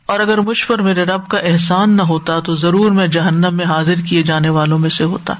اور 0.07 0.21
اگر 0.21 0.39
مجھ 0.39 0.67
پر 0.67 0.81
میرے 0.81 1.05
رب 1.05 1.29
کا 1.29 1.39
احسان 1.39 1.91
نہ 1.91 2.03
ہوتا 2.03 2.41
تو 2.41 2.55
ضرور 2.55 2.91
میں 2.91 3.07
جہنم 3.07 3.51
میں 3.53 3.65
حاضر 3.65 3.95
کیے 4.09 4.23
جانے 4.23 4.49
والوں 4.49 4.79
میں 4.79 4.91
سے 4.91 5.05
ہوتا۔ 5.05 5.35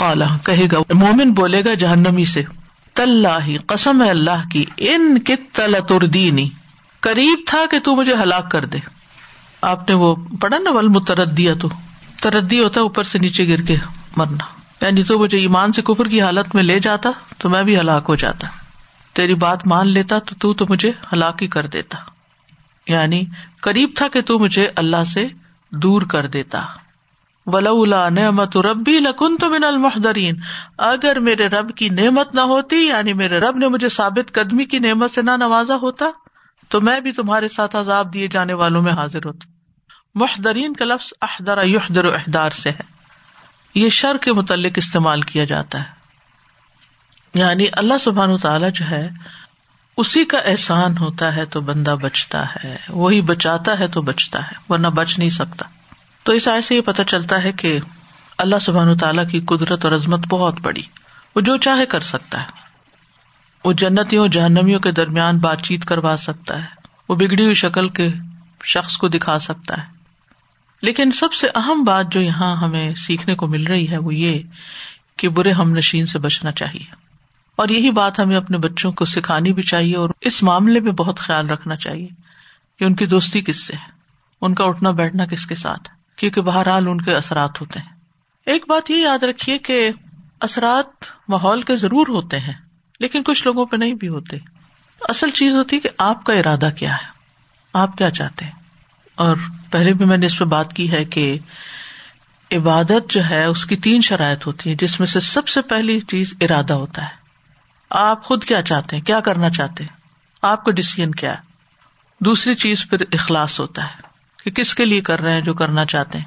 کالا 0.00 0.26
کہے 0.44 0.66
گا 0.72 0.78
مومن 0.94 1.32
بولے 1.32 1.64
گا 1.64 1.74
جہنمی 1.74 2.24
سے 2.24 2.42
تلّہ 2.94 3.58
قسم 3.66 4.02
ہے 4.02 4.10
اللہ 4.10 4.48
کی 4.52 4.64
ان 4.78 5.18
کے 5.18 5.34
قریب 7.00 7.38
تھا 7.46 7.58
کہ 7.70 7.78
تو 7.78 7.96
مجھے 7.96 8.14
ہلاک 8.14 8.50
کر 8.50 8.64
دے۔ 8.64 8.78
آپ 9.62 9.88
نے 9.88 9.94
وہ 9.94 10.16
پڑھا 10.40 10.58
نا 10.58 10.70
ول 10.70 10.88
متردیا 10.88 11.54
تو 11.54 11.68
تردی 12.22 12.60
ہوتا 12.60 12.80
اوپر 12.80 13.02
سے 13.02 13.18
نیچے 13.18 13.48
گر 13.48 13.60
کے 13.60 13.76
مرنا۔ 14.16 14.44
یعنی 14.84 15.02
تو 15.02 15.18
مجھے 15.18 15.38
ایمان 15.38 15.72
سے 15.72 15.82
کفر 15.82 16.04
کی 16.04 16.22
حالت 16.22 16.54
میں 16.54 16.62
لے 16.62 16.80
جاتا 16.80 17.10
تو 17.38 17.48
میں 17.48 17.62
بھی 17.62 17.78
ہلاک 17.78 18.04
ہو 18.08 18.14
جاتا۔ 18.14 18.46
تیری 19.12 19.34
بات 19.34 19.66
مان 19.66 19.88
لیتا 19.88 20.18
تو 20.18 20.34
تو, 20.38 20.54
تو 20.54 20.66
مجھے 20.68 20.92
ہلاک 21.12 21.42
ہی 21.42 21.48
کر 21.48 21.66
دیتا۔ 21.66 21.98
یعنی 22.86 23.24
قریب 23.60 23.90
تھا 23.94 24.08
کہ 24.08 24.20
تو 24.20 24.38
مجھے 24.38 24.68
اللہ 24.76 25.04
سے 25.04 25.26
دور 25.70 26.02
کر 26.02 26.26
دیتا۔ 26.26 26.62
ولا 27.46 28.08
نعمت 28.08 28.56
ربی 28.56 29.00
لکن 29.00 29.36
تو 29.36 29.50
من 29.50 29.64
المحدرین 29.64 30.40
اگر 30.78 31.18
میرے 31.18 31.46
رب 31.46 31.76
کی 31.76 31.88
نعمت 31.88 32.34
نہ 32.34 32.40
ہوتی 32.40 32.76
یعنی 32.76 33.12
میرے 33.12 33.38
رب 33.38 33.56
نے 33.56 33.68
مجھے 33.68 33.88
ثابت 33.88 34.32
قدمی 34.32 34.64
کی 34.64 34.78
نعمت 34.78 35.10
سے 35.10 35.22
نہ 35.22 35.30
نوازا 35.30 35.76
ہوتا، 35.76 36.06
تو 36.68 36.80
میں 36.80 37.00
بھی 37.00 37.12
تمہارے 37.12 37.48
ساتھ 37.48 37.76
عذاب 37.76 38.14
دیے 38.14 38.28
جانے 38.28 38.52
والوں 38.52 38.82
میں 38.82 38.92
حاضر 38.92 39.18
ہوتا۔ 39.24 39.50
محدرین 40.14 40.72
کا 40.72 40.84
لفظ 40.84 41.12
احدر 41.22 41.64
یحدر 41.64 42.04
احدار 42.04 42.50
سے 42.50 42.70
ہے۔ 42.70 42.82
یہ 43.74 43.88
شر 43.88 44.16
کے 44.16 44.32
متعلق 44.32 44.72
استعمال 44.76 45.20
کیا 45.20 45.44
جاتا 45.44 45.78
ہے۔ 45.78 46.00
یعنی 47.34 47.66
اللہ 47.72 47.98
سبحان 48.00 48.36
تعالیٰ 48.36 48.70
جو 48.74 48.84
ہے، 48.90 49.10
اسی 49.96 50.24
کا 50.24 50.38
احسان 50.38 50.98
ہوتا 50.98 51.36
ہے 51.36 51.44
تو 51.44 51.60
بندہ 51.60 51.96
بچتا 52.02 52.44
ہے، 52.54 52.76
وہی 52.88 53.20
بچاتا 53.20 53.78
ہے 53.78 53.88
تو 53.88 54.02
بچتا 54.02 54.46
ہے، 54.46 54.52
ورنہ 54.68 54.88
بچ 54.88 55.18
نہیں 55.18 55.30
سکتا۔ 55.30 55.79
تو 56.30 56.34
اس 56.34 56.48
آئے 56.48 56.60
سے 56.60 56.76
یہ 56.76 56.80
پتا 56.80 57.04
چلتا 57.04 57.44
ہے 57.44 57.52
کہ 57.52 57.78
اللہ 58.38 58.58
سبحان 58.60 58.96
تعالیٰ 58.96 59.28
کی 59.30 59.40
قدرت 59.40 59.84
اور 59.84 59.92
عظمت 59.92 60.26
بہت 60.28 60.60
بڑی۔ 60.60 60.82
وہ 61.36 61.40
جو 61.40 61.56
چاہے 61.56 61.86
کر 61.86 62.00
سکتا 62.00 62.40
ہے۔ 62.40 62.46
وہ 63.64 63.72
جنتوں 63.72 64.28
جہنمیوں 64.28 64.80
کے 64.80 64.92
درمیان 64.92 65.38
بات 65.38 65.62
چیت 65.62 65.84
کروا 65.84 66.16
سکتا 66.18 66.62
ہے۔ 66.62 66.66
وہ 67.08 67.14
بگڑی 67.14 67.42
ہوئی 67.42 67.54
شکل 67.54 67.88
کے 67.88 68.08
شخص 68.64 68.96
کو 68.96 69.08
دکھا 69.08 69.38
سکتا 69.38 69.78
ہے۔ 69.78 69.82
لیکن 70.82 71.10
سب 71.10 71.32
سے 71.32 71.46
اہم 71.54 71.84
بات 71.84 72.12
جو 72.12 72.20
یہاں 72.20 72.56
ہمیں 72.56 72.94
سیکھنے 72.94 73.34
کو 73.34 73.46
مل 73.46 73.66
رہی 73.66 73.90
ہے 73.90 73.98
وہ 73.98 74.14
یہ 74.14 74.42
کہ 75.16 75.28
برے 75.28 75.52
ہم 75.52 75.72
نشین 75.72 76.06
سے 76.06 76.18
بچنا 76.18 76.52
چاہیے۔ 76.52 76.94
اور 77.56 77.68
یہی 77.68 77.90
بات 77.90 78.18
ہمیں 78.20 78.36
اپنے 78.36 78.58
بچوں 78.58 78.92
کو 78.92 79.04
سکھانی 79.04 79.52
بھی 79.52 79.62
چاہیے 79.62 79.96
اور 79.96 80.10
اس 80.20 80.42
معاملے 80.42 80.80
میں 80.80 80.92
بہت 80.92 81.18
خیال 81.18 81.50
رکھنا 81.50 81.76
چاہیے 81.76 82.08
کہ 82.78 82.84
ان 82.84 82.94
کی 82.94 83.06
دوستی 83.06 83.40
کس 83.40 83.66
سے 83.66 83.72
ہے؟ 83.72 83.90
ان 84.40 84.54
کا 84.54 84.64
اٹھنا 84.64 84.90
بیٹھنا 84.90 85.26
کس 85.26 85.46
کے 85.46 85.54
ساتھ 85.54 85.90
ہے؟ 85.90 85.99
کیونکہ 86.20 86.40
بہرحال 86.40 86.88
ان 86.88 87.00
کے 87.00 87.14
اثرات 87.14 87.60
ہوتے 87.60 87.80
ہیں۔ 87.80 87.92
ایک 88.46 88.64
بات 88.68 88.90
یہ 88.90 88.96
یاد 88.96 89.22
رکھیے 89.22 89.58
کہ 89.58 89.90
اثرات 90.40 91.04
ماحول 91.28 91.60
کے 91.60 91.76
ضرور 91.76 92.06
ہوتے 92.08 92.38
ہیں، 92.38 92.54
لیکن 93.00 93.22
کچھ 93.22 93.46
لوگوں 93.46 93.66
پہ 93.66 93.76
نہیں 93.76 93.94
بھی 93.94 94.08
ہوتے۔ 94.08 94.36
اصل 95.00 95.30
چیز 95.30 95.56
ہوتی 95.56 95.76
ہے 95.76 95.80
کہ 95.80 95.88
آپ 95.98 96.24
کا 96.24 96.32
ارادہ 96.32 96.68
کیا 96.78 96.92
ہے، 96.92 97.08
آپ 97.72 97.96
کیا 97.96 98.10
چاہتے 98.10 98.44
ہیں۔ 98.44 98.52
اور 99.14 99.36
پہلے 99.70 99.94
بھی 99.94 100.04
میں 100.04 100.16
نے 100.16 100.26
اس 100.26 100.38
پہ 100.38 100.44
بات 100.44 100.72
کی 100.72 100.92
ہے 100.92 101.04
کہ 101.04 101.38
عبادت 102.52 103.10
جو 103.10 103.28
ہے، 103.30 103.44
اس 103.44 103.66
کی 103.66 103.76
تین 103.76 104.00
شرائط 104.00 104.46
ہوتی 104.46 104.70
ہے 104.70 104.74
جس 104.74 105.00
میں 105.00 105.06
سے 105.06 105.20
سب 105.20 105.48
سے 105.48 105.62
پہلی 105.62 106.00
چیز 106.00 106.34
ارادہ 106.40 106.72
ہوتا 106.72 107.02
ہے۔ 107.02 107.20
آپ 107.90 108.24
خود 108.24 108.44
کیا 108.44 108.62
چاہتے 108.62 108.96
ہیں، 108.96 109.02
کیا 109.02 109.20
کرنا 109.20 109.50
چاہتے 109.50 109.84
ہیں؟ 109.84 109.96
آپ 110.42 110.64
کا 110.64 110.72
ڈسیزن 110.72 111.10
کیا 111.10 111.32
ہے؟ 111.32 111.40
دوسری 112.20 112.54
چیز 112.54 112.88
پھر 112.90 113.00
اخلاص 113.12 113.60
ہوتا 113.60 113.84
ہے۔ 113.84 114.09
کہ 114.44 114.50
کس 114.50 114.74
کے 114.74 114.84
لیے 114.84 115.00
کر 115.00 115.20
رہے 115.20 115.32
ہیں 115.32 115.40
جو 115.40 115.54
کرنا 115.54 115.84
چاہتے 115.84 116.18
ہیں؟ 116.18 116.24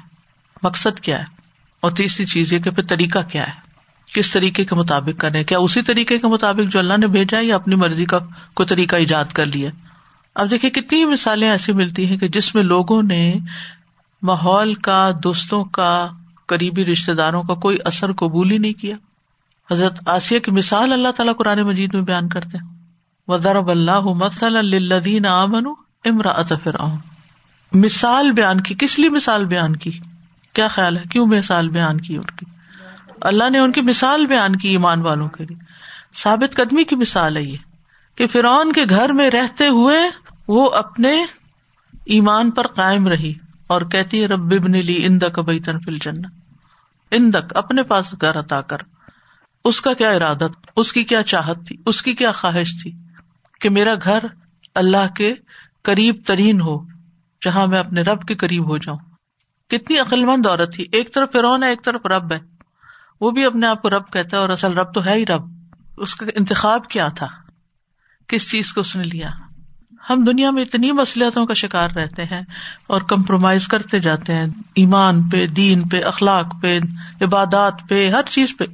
مقصد 0.62 1.00
کیا 1.00 1.18
ہے؟ 1.18 1.24
اور 1.80 1.90
تیسری 1.90 2.26
چیز 2.26 2.52
یہ 2.52 2.58
کہ 2.58 2.70
پھر 2.70 2.82
طریقہ 2.82 3.18
کیا 3.32 3.46
ہے؟ 3.46 3.64
کس 4.14 4.30
طریقے 4.30 4.64
کے 4.64 4.74
مطابق 4.74 5.20
کر 5.20 5.30
رہے 5.30 5.44
کیا 5.44 5.58
اسی 5.58 5.82
طریقے 5.82 6.18
کے 6.18 6.26
مطابق 6.26 6.72
جو 6.72 6.78
اللہ 6.78 6.96
نے 6.98 7.06
بھیجا 7.06 7.38
یا 7.40 7.54
اپنی 7.54 7.74
مرضی 7.74 8.04
کا 8.04 8.18
کوئی 8.54 8.66
طریقہ 8.66 8.96
ایجاد 8.96 9.24
کر 9.24 9.46
لیا 9.46 9.70
اب 10.34 10.50
دیکھیے 10.50 10.70
کتنی 10.70 11.04
مثالیں 11.04 11.50
ایسی 11.50 11.72
ملتی 11.72 12.06
ہیں 12.06 12.16
کہ 12.16 12.28
جس 12.28 12.54
میں 12.54 12.62
لوگوں 12.62 13.02
نے 13.02 13.34
ماحول 14.22 14.74
کا، 14.74 15.10
دوستوں 15.22 15.64
کا، 15.64 16.08
قریبی 16.46 16.84
رشتے 16.84 17.14
داروں 17.14 17.42
کا 17.42 17.54
کوئی 17.54 17.78
اثر 17.84 18.12
قبول 18.12 18.50
ہی 18.50 18.58
نہیں 18.58 18.72
کیا۔ 18.72 18.94
حضرت 19.70 20.08
آسیہ 20.08 20.38
کی 20.38 20.50
مثال 20.50 20.92
اللہ 20.92 21.10
تعالیٰ 21.10 21.36
قرآن 21.36 21.62
مجید 21.62 21.94
میں 21.94 22.02
بیان 22.02 22.28
کرتے 22.28 22.58
ودرب 23.28 23.70
اللہ 23.70 24.00
مسل 24.00 24.56
الدین 24.56 25.26
امن 25.26 25.64
مثال 27.74 28.32
بیان 28.32 28.60
کی 28.60 28.74
کس 28.78 28.98
لیے 28.98 29.08
مثال 29.08 29.44
بیان 29.44 29.76
کی 29.76 29.90
کیا 30.52 30.68
خیال 30.68 30.96
ہے 30.96 31.02
کیوں 31.10 31.26
مثال 31.26 31.68
بیان 31.68 32.00
کی 32.00 32.16
ان 32.16 32.22
کی 32.22 32.46
اللہ 33.20 33.50
نے 33.50 33.58
ان 33.58 33.72
کی 33.72 33.80
مثال 33.80 34.26
بیان 34.26 34.56
کی 34.56 34.68
ایمان 34.68 35.00
والوں 35.00 35.28
کے 35.28 35.44
لیے 35.44 35.56
ثابت 36.16 36.56
قدمی 36.56 36.84
کی 36.84 36.96
مثال 36.96 37.36
ہے 37.36 37.42
یہ 37.42 37.56
کہ 38.14 38.26
فرعون 38.26 38.72
کے 38.72 38.84
گھر 38.90 39.12
میں 39.12 39.30
رہتے 39.30 39.68
ہوئے 39.68 39.98
وہ 40.48 40.70
اپنے 40.70 41.24
ایمان 41.92 42.50
پر 42.50 42.66
قائم 42.66 43.08
رہی 43.08 43.34
اور 43.66 43.82
کہتی 43.82 44.20
ہے، 44.20 44.26
رب 44.26 44.54
ابن 44.60 44.72
لی 44.72 45.06
اندک 45.06 45.38
بیتن 45.38 45.80
فل 45.80 45.98
جنت 45.98 46.32
اندک 47.10 47.56
اپنے 47.56 47.82
پاس 47.82 48.14
گھر 48.20 48.38
عطا 48.38 48.60
کر۔ 48.60 48.78
اس 49.64 49.80
کا 49.80 49.92
کیا 49.92 50.10
ارادہ 50.10 50.46
اس 50.76 50.92
کی 50.92 51.04
کیا 51.04 51.22
چاہت 51.22 51.66
تھی؟ 51.66 51.76
اس 51.86 52.02
کی 52.02 52.14
کیا 52.14 52.32
خواہش 52.32 52.82
تھی؟ 52.82 52.92
کہ 53.60 53.70
میرا 53.70 53.94
گھر 54.04 54.18
اللہ 54.74 55.14
کے 55.14 55.34
قریب 55.82 56.16
ترین 56.26 56.60
ہو۔ 56.60 56.93
جہاں 57.44 57.66
میں 57.66 57.78
اپنے 57.78 58.02
رب 58.02 58.26
کے 58.26 58.34
قریب 58.34 58.68
ہو 58.68 58.78
جاؤں۔ 58.78 58.98
کتنی 59.70 59.98
عقل 59.98 60.24
مند 60.24 60.46
عورت 60.46 60.74
تھی۔ 60.74 60.86
ایک 60.92 61.14
طرف 61.14 61.32
فرون 61.32 61.62
ہے، 61.62 61.68
ایک 61.68 61.84
طرف 61.84 62.06
رب 62.06 62.32
ہے۔ 62.32 62.38
وہ 63.20 63.30
بھی 63.30 63.44
اپنے 63.44 63.66
آپ 63.66 63.82
کو 63.82 63.90
رب 63.90 64.12
کہتا 64.12 64.36
ہے 64.36 64.42
اور 64.42 64.48
اصل 64.48 64.72
رب 64.72 64.94
تو 64.94 65.04
ہے 65.04 65.14
ہی 65.14 65.26
رب۔ 65.26 65.42
اس 65.96 66.14
کا 66.14 66.26
انتخاب 66.34 66.88
کیا 66.88 67.08
تھا؟ 67.08 67.26
کس 68.28 68.50
چیز 68.50 68.72
کو 68.72 68.80
اس 68.80 68.96
نے 68.96 69.02
لیا؟ 69.02 69.30
ہم 70.10 70.24
دنیا 70.24 70.50
میں 70.50 70.62
اتنی 70.62 70.92
مسلحتوں 70.92 71.46
کا 71.46 71.54
شکار 71.54 71.90
رہتے 71.90 72.24
ہیں 72.24 72.42
اور 72.86 73.00
کمپرومائز 73.00 73.68
کرتے 73.68 73.98
جاتے 73.98 74.34
ہیں۔ 74.34 74.46
ایمان 74.74 75.28
پہ، 75.28 75.46
دین 75.46 75.88
پہ، 75.88 76.04
اخلاق 76.04 76.46
پہ، 76.62 76.80
عبادات 77.20 77.74
پہ، 77.88 78.10
ہر 78.10 78.22
چیز 78.30 78.56
پہ۔ 78.58 78.64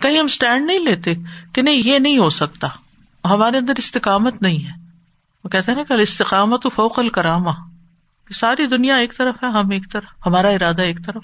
کہیں 0.00 0.18
ہم 0.18 0.24
اسٹینڈ 0.24 0.66
نہیں 0.66 0.78
لیتے 0.78 1.14
کہ 1.52 1.62
نہیں، 1.62 1.76
یہ 1.76 1.98
نہیں 1.98 2.18
ہو 2.18 2.30
سکتا۔ 2.30 2.66
ہمارے 3.24 3.58
اندر 3.58 3.72
استقامت 3.78 4.42
نہیں 4.42 4.66
ہے۔ 4.66 4.86
وہ 5.44 5.48
کہتے 5.48 5.72
ہیں 5.72 5.78
نا 5.78 5.84
کہ 5.84 6.02
استقامت 6.02 6.66
فوقل 6.74 7.08
کراما 7.08 7.75
ساری 8.34 8.66
دنیا 8.66 8.96
ایک 8.96 9.16
طرف 9.16 9.34
ہے، 9.42 9.48
ہم 9.48 9.70
ایک 9.70 9.92
طرف، 9.92 10.26
ہمارا 10.26 10.48
ارادہ 10.48 10.82
ایک 10.82 11.06
طرف۔ 11.06 11.22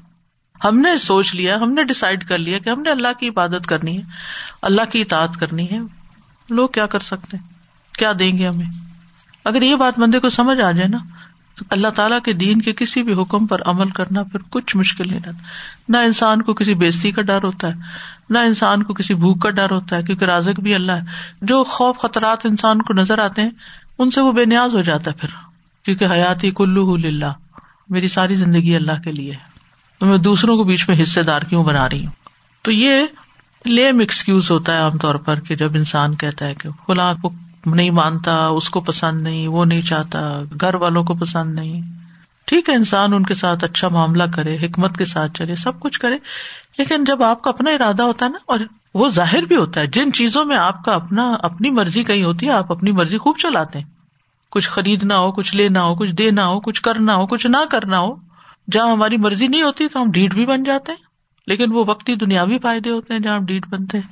ہم 0.65 0.79
نے 0.79 0.99
سوچ 0.99 1.35
لیا، 1.35 1.57
ہم 1.57 1.73
نے 1.73 1.85
ڈسائڈ 1.85 2.25
کر 2.25 2.39
لیا 2.39 2.59
کہ 2.59 2.69
ہم 2.69 2.83
نے 2.83 2.91
اللہ 2.91 3.09
کی 3.21 3.29
عبادت 3.29 3.67
کرنی 3.67 3.99
ہے، 3.99 4.03
اللہ 4.63 4.83
کی 4.93 5.01
اطاعت 5.01 5.37
کرنی 5.41 5.71
ہے۔ 5.71 5.79
لوگ 6.51 6.69
کیا 6.69 6.87
کر 6.87 7.01
سکتے 7.01 7.37
ہیں؟ 7.37 7.49
کیا 7.99 8.13
دیں 8.19 8.39
گے 8.39 8.49
ہمیں؟ 8.49 8.67
اگر 9.45 9.63
یہ 9.63 9.77
بات 9.77 9.99
بندے 9.99 10.21
کو 10.21 10.29
سمجھ 10.29 10.61
آ 10.61 10.71
جائے 10.71 10.89
نا، 10.89 10.99
تو 11.59 11.65
اللہ 11.71 11.89
تعالیٰ 11.89 12.19
کے 12.25 12.33
دین 12.33 12.63
کے 12.63 12.73
کسی 12.73 13.03
بھی 13.03 13.13
حکم 13.13 13.47
پر 13.47 13.63
عمل 13.67 13.91
کرنا 13.91 14.23
پھر 14.23 14.41
کچھ 14.51 14.77
مشکل 14.77 15.05
نہیں 15.11 15.21
رہتا۔ 15.27 15.39
نہ 15.89 15.97
انسان 15.97 16.43
کو 16.43 16.55
کسی 16.55 16.75
بےزتی 16.75 17.11
کا 17.11 17.23
ڈر 17.23 17.43
ہوتا 17.43 17.69
ہے، 17.69 17.73
نہ 18.31 18.39
انسان 18.39 18.83
کو 18.83 18.95
کسی 18.95 19.15
بھوک 19.15 19.43
کا 19.43 19.51
ڈر 19.51 19.71
ہوتا 19.71 19.97
ہے، 19.97 20.03
کیونکہ 20.03 20.25
رازق 20.25 20.61
بھی 20.61 20.75
اللہ 20.75 20.93
ہے۔ 20.93 21.01
جو 21.43 21.65
خوف، 21.65 21.99
خطرات 21.99 22.47
انسان 22.47 22.83
کو 22.83 22.95
نظر 22.95 23.19
آتے 23.19 23.43
ہیں، 23.43 23.51
ان 23.99 24.11
سے 24.11 24.21
وہ 24.21 24.33
بے 24.33 24.45
نیاز 24.45 24.75
ہو 24.75 24.83
جاتا 24.83 25.11
ہے 25.11 25.17
پھر۔ 25.17 25.52
کیونکہ 25.85 26.05
حیاتی 26.05 26.51
کلو 26.51 26.97
للہ، 26.97 27.33
میری 27.89 28.09
ساری 28.09 28.35
زندگی 28.35 28.77
اللہ 28.77 29.03
کے 29.05 29.13
لیے 29.13 29.33
ہے۔ 29.33 29.53
تو 29.99 30.07
میں 30.07 30.19
دوسروں 30.19 30.57
کو 30.57 30.65
بیچ 30.65 30.89
میں 30.89 31.03
حصے 31.03 31.23
دار 31.23 31.43
کیوں 31.43 31.65
بنا 31.65 31.89
رہی 31.89 32.05
ہوں؟ 32.05 32.13
تو 32.63 32.73
یہ 32.73 33.07
لیم 33.65 33.99
ایکسکیوز 33.99 34.51
ہوتا 34.51 34.73
ہے 34.73 34.79
عام 34.79 34.99
طور 34.99 35.15
پر 35.15 35.41
کہ 35.41 35.57
جب 35.57 35.73
انسان 35.75 36.17
کہتا 36.17 36.47
ہے 36.47 36.55
کہ 36.55 36.69
فلاں 36.87 37.15
کو 37.15 37.31
نہیں 37.67 37.91
مانتا، 37.91 38.47
اس 38.47 38.71
کو 38.71 38.81
پسند 38.81 39.23
نہیں، 39.23 39.49
وہ 39.49 39.65
نہیں 39.65 39.83
چاہتا، 39.83 40.43
گھر 40.61 40.75
والوں 40.75 41.05
کو 41.05 41.15
پسند 41.15 41.55
نہیں۔ 41.55 41.83
ٹھیک 42.45 42.69
ہے، 42.69 42.75
انسان 42.75 43.13
ان 43.13 43.23
کے 43.23 43.35
ساتھ 43.35 43.65
اچھا 43.65 43.89
معاملہ 43.89 44.23
کرے، 44.35 44.57
حکمت 44.57 44.99
کے 44.99 45.05
ساتھ 45.05 45.33
چلے، 45.35 45.57
سب 45.57 45.81
کچھ 45.81 46.01
کرے۔ 46.01 46.17
لیکن 46.79 47.05
جب 47.05 47.23
آپ 47.23 47.43
کا 47.43 47.51
اپنا 47.51 47.71
ارادہ 47.71 48.03
ہوتا 48.03 48.27
ہے 48.27 48.31
نا، 48.31 48.39
اور 48.47 48.59
وہ 48.95 49.09
ظاہر 49.09 49.43
بھی 49.43 49.57
ہوتا 49.57 49.81
ہے، 49.81 49.87
جن 49.87 50.13
چیزوں 50.13 50.45
میں 50.45 50.57
آپ 50.57 50.85
کا 50.85 50.93
اپنا، 50.93 51.37
اپنی 51.43 51.71
مرضی 51.71 52.05
کہیں 52.05 52.25
ہوتی 52.25 52.47
ہے، 52.47 52.53
آپ 52.53 52.73
اپنی 52.73 52.93
مرضی 52.93 53.19
خوب 53.19 53.37
چلاتے 53.39 53.79
ہیں۔ 53.79 54.02
کچھ 54.53 54.69
خریدنا 54.69 55.19
ہو، 55.19 55.33
کچھ 55.33 55.57
لینا 55.57 55.83
ہو، 55.83 55.95
کچھ 55.95 56.11
دینا 56.11 56.47
ہو، 56.47 56.61
کچھ 56.61 56.83
کرنا 56.83 57.15
ہو، 57.15 57.27
کچھ 57.27 57.47
نہ 57.47 57.57
کرنا 57.71 57.99
ہو، 57.99 58.17
جہاں 58.71 58.93
ہماری 58.93 59.17
مرضی 59.17 59.49
نہیں 59.49 59.63
ہوتی 59.63 59.89
تو 59.89 60.03
ہم 60.03 60.11
ڈیٹ 60.11 60.35
بھی 60.35 60.47
بن 60.47 60.63
جاتے 60.63 60.93
ہیں۔ 60.93 61.13
لیکن 61.47 61.73
وہ 61.73 61.85
وقتی 61.87 62.15
دنیاوی 62.15 62.59
فائدے 62.59 62.91
ہوتے 62.91 63.13
ہیں 63.13 63.21
جہاں 63.21 63.37
ہم 63.37 63.45
ڈیٹ 63.45 63.67
بنتے 63.67 63.99
ہیں۔ 63.99 64.09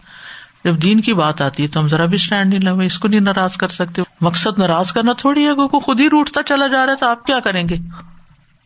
جب 0.64 0.82
دین 0.82 1.00
کی 1.00 1.14
بات 1.14 1.42
آتی 1.42 1.62
ہے 1.62 1.68
تو 1.68 1.80
ہم 1.80 1.88
ذرا 1.88 2.04
بھی 2.04 2.14
اسٹینڈ 2.14 2.54
نہیں 2.54 2.60
لگے، 2.60 2.86
اس 2.86 2.98
کو 2.98 3.08
نہیں 3.08 3.20
ناراض 3.20 3.56
کر 3.56 3.68
سکتے۔ 3.68 4.02
مقصد 4.20 4.58
ناراض 4.58 4.92
کرنا 4.92 5.12
تھوڑی 5.12 5.46
ہے 5.46 5.54
کو 5.54 5.80
خود 5.80 6.00
ہی 6.00 6.10
روٹتا 6.10 6.42
چلا 6.42 6.66
جا 6.66 6.86
رہا 6.86 6.92
ہے 6.92 6.98
تو 6.98 7.06
آپ 7.06 7.26
کیا 7.26 7.40
کریں 7.40 7.68
گے؟ 7.68 7.74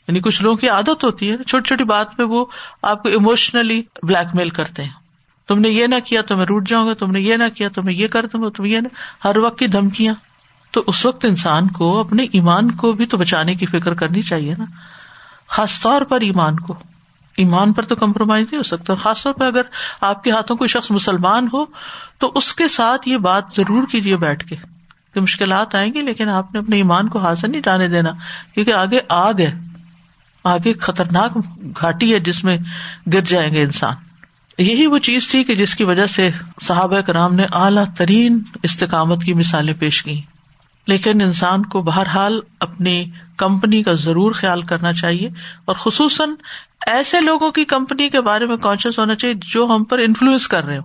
یعنی 0.09 0.21
کچھ 0.21 0.43
لوگوں 0.43 0.57
کی 0.57 0.69
عادت 0.69 1.05
ہوتی 1.05 1.31
ہے، 1.31 1.37
چھوٹی 1.37 1.69
چھوٹی 1.69 1.85
بات 1.85 2.17
پہ 2.17 2.23
وہ 2.23 2.45
آپ 2.83 3.03
کو 3.03 3.09
اموشنلی 3.09 3.83
بلیک 4.03 4.37
میل 4.37 4.49
کرتے 4.49 4.83
ہیں۔ 4.83 4.91
تم 5.49 5.59
نے 5.59 5.69
یہ 5.69 5.87
نہ 5.87 5.95
کیا 6.07 6.23
تو 6.23 6.37
میں 6.37 6.47
روٹ 6.47 6.69
جاؤں 6.69 6.89
گا، 6.89 6.95
تم 6.95 7.11
نے 7.11 7.21
یہ 7.21 7.37
نہ 7.37 7.49
کیا 7.57 7.69
تو 7.69 7.83
میں 7.83 7.95
یہ 7.95 8.07
کر 8.07 8.27
دوں 8.27 8.43
گا، 8.43 8.49
تم 8.49 8.65
یہ 8.65 8.81
نہ 8.81 8.89
ہر 9.25 9.37
وقت 9.37 9.59
کی 9.59 9.67
دھمکیاں۔ 9.67 10.15
تو 10.75 10.85
اس 10.87 11.05
وقت 11.05 11.25
انسان 11.25 11.69
کو 11.69 12.01
اپنے 12.01 12.23
ایمان 12.33 12.71
کو 12.71 12.93
بھی 12.93 13.07
تو 13.07 13.17
بچانے 13.17 13.55
کی 13.55 13.67
فکر 13.67 13.95
کرنی 13.95 14.23
چاہیے 14.23 14.55
نا۔ 14.59 14.65
خاص 15.49 15.81
طور 15.81 16.03
پر 16.03 16.21
ایمان 16.21 16.61
کو۔ 16.61 16.75
ایمان 17.37 17.73
پر 17.73 17.83
تو 17.83 17.95
کمپرومائز 17.95 18.47
نہیں 18.51 18.59
ہو 18.59 18.63
سکتا۔ 18.63 18.95
خاص 18.95 19.23
طور 19.23 19.33
پر 19.33 19.47
اگر 19.47 19.61
آپ 20.01 20.25
کے 20.25 20.31
ہاتھوں 20.31 20.57
کوئی 20.57 20.69
شخص 20.69 20.91
مسلمان 20.91 21.49
ہو، 21.53 21.65
تو 22.19 22.33
اس 22.35 22.53
کے 22.53 22.69
ساتھ 22.69 23.09
یہ 23.09 23.17
بات 23.17 23.45
ضرور 23.57 23.83
کیجیے 23.87 24.17
بیٹھ 24.17 24.47
کے 24.47 24.57
کہ 25.15 25.21
مشکلات 25.21 25.75
آئیں 25.75 25.95
گی، 25.95 26.01
لیکن 26.01 26.29
آپ 26.29 26.55
نے 26.55 26.61
اپنے 26.61 26.77
ایمان 26.77 27.09
کو 27.09 27.19
حاصل 27.19 27.51
نہیں 27.51 27.63
جانے 27.65 27.89
دینا۔ 27.89 28.11
کیونکہ 28.55 28.73
آگے 28.73 28.99
آگ 29.09 29.35
ہے۔ 29.39 29.59
آگے 30.45 30.75
خطرناک 30.75 31.39
گھاٹی 31.81 32.15
ہے 32.15 32.19
جس 32.19 32.45
میں 32.45 32.59
گر 33.13 33.21
جائیں 33.21 33.55
گے 33.55 33.63
انسان۔ 33.63 33.95
یہی 34.59 34.87
وہ 34.87 34.99
چیز 34.99 35.29
تھی 35.29 35.45
کہ 35.45 35.55
جس 35.55 35.75
کی 35.75 35.85
وجہ 35.85 36.07
سے 36.07 36.31
صحابہ 36.63 37.01
کرام 37.01 37.35
نے 37.35 37.47
اعلیٰ 37.53 37.85
ترین 37.97 38.43
استقامت 38.63 39.25
کی 39.25 39.33
مثالیں 39.33 39.75
پیش 39.75 40.03
کی 40.03 40.23
لیکن 40.87 41.21
انسان 41.21 41.63
کو 41.63 41.83
بہرحال 41.83 42.41
اپنی 42.61 43.11
کمپنی 43.37 43.83
کا 43.83 43.93
ضرور 43.93 44.33
خیال 44.33 44.63
کرنا 44.63 44.93
چاہیے 44.93 45.31
اور 45.65 45.77
خصوصاً 45.77 46.31
ایسے 46.87 47.21
لوگوں 47.21 47.51
کی 47.51 47.65
کمپنی 47.65 48.09
کے 48.09 48.21
بارے 48.21 48.47
میں 48.47 48.57
کانشیس 48.57 48.99
ہونا 48.99 49.15
چاہیے 49.15 49.35
جو 49.35 49.65
ہم 49.65 49.85
پر 49.85 49.99
انفلوئنس 49.99 50.49
کر 50.49 50.65
رہے 50.65 50.79
ہو 50.79 50.83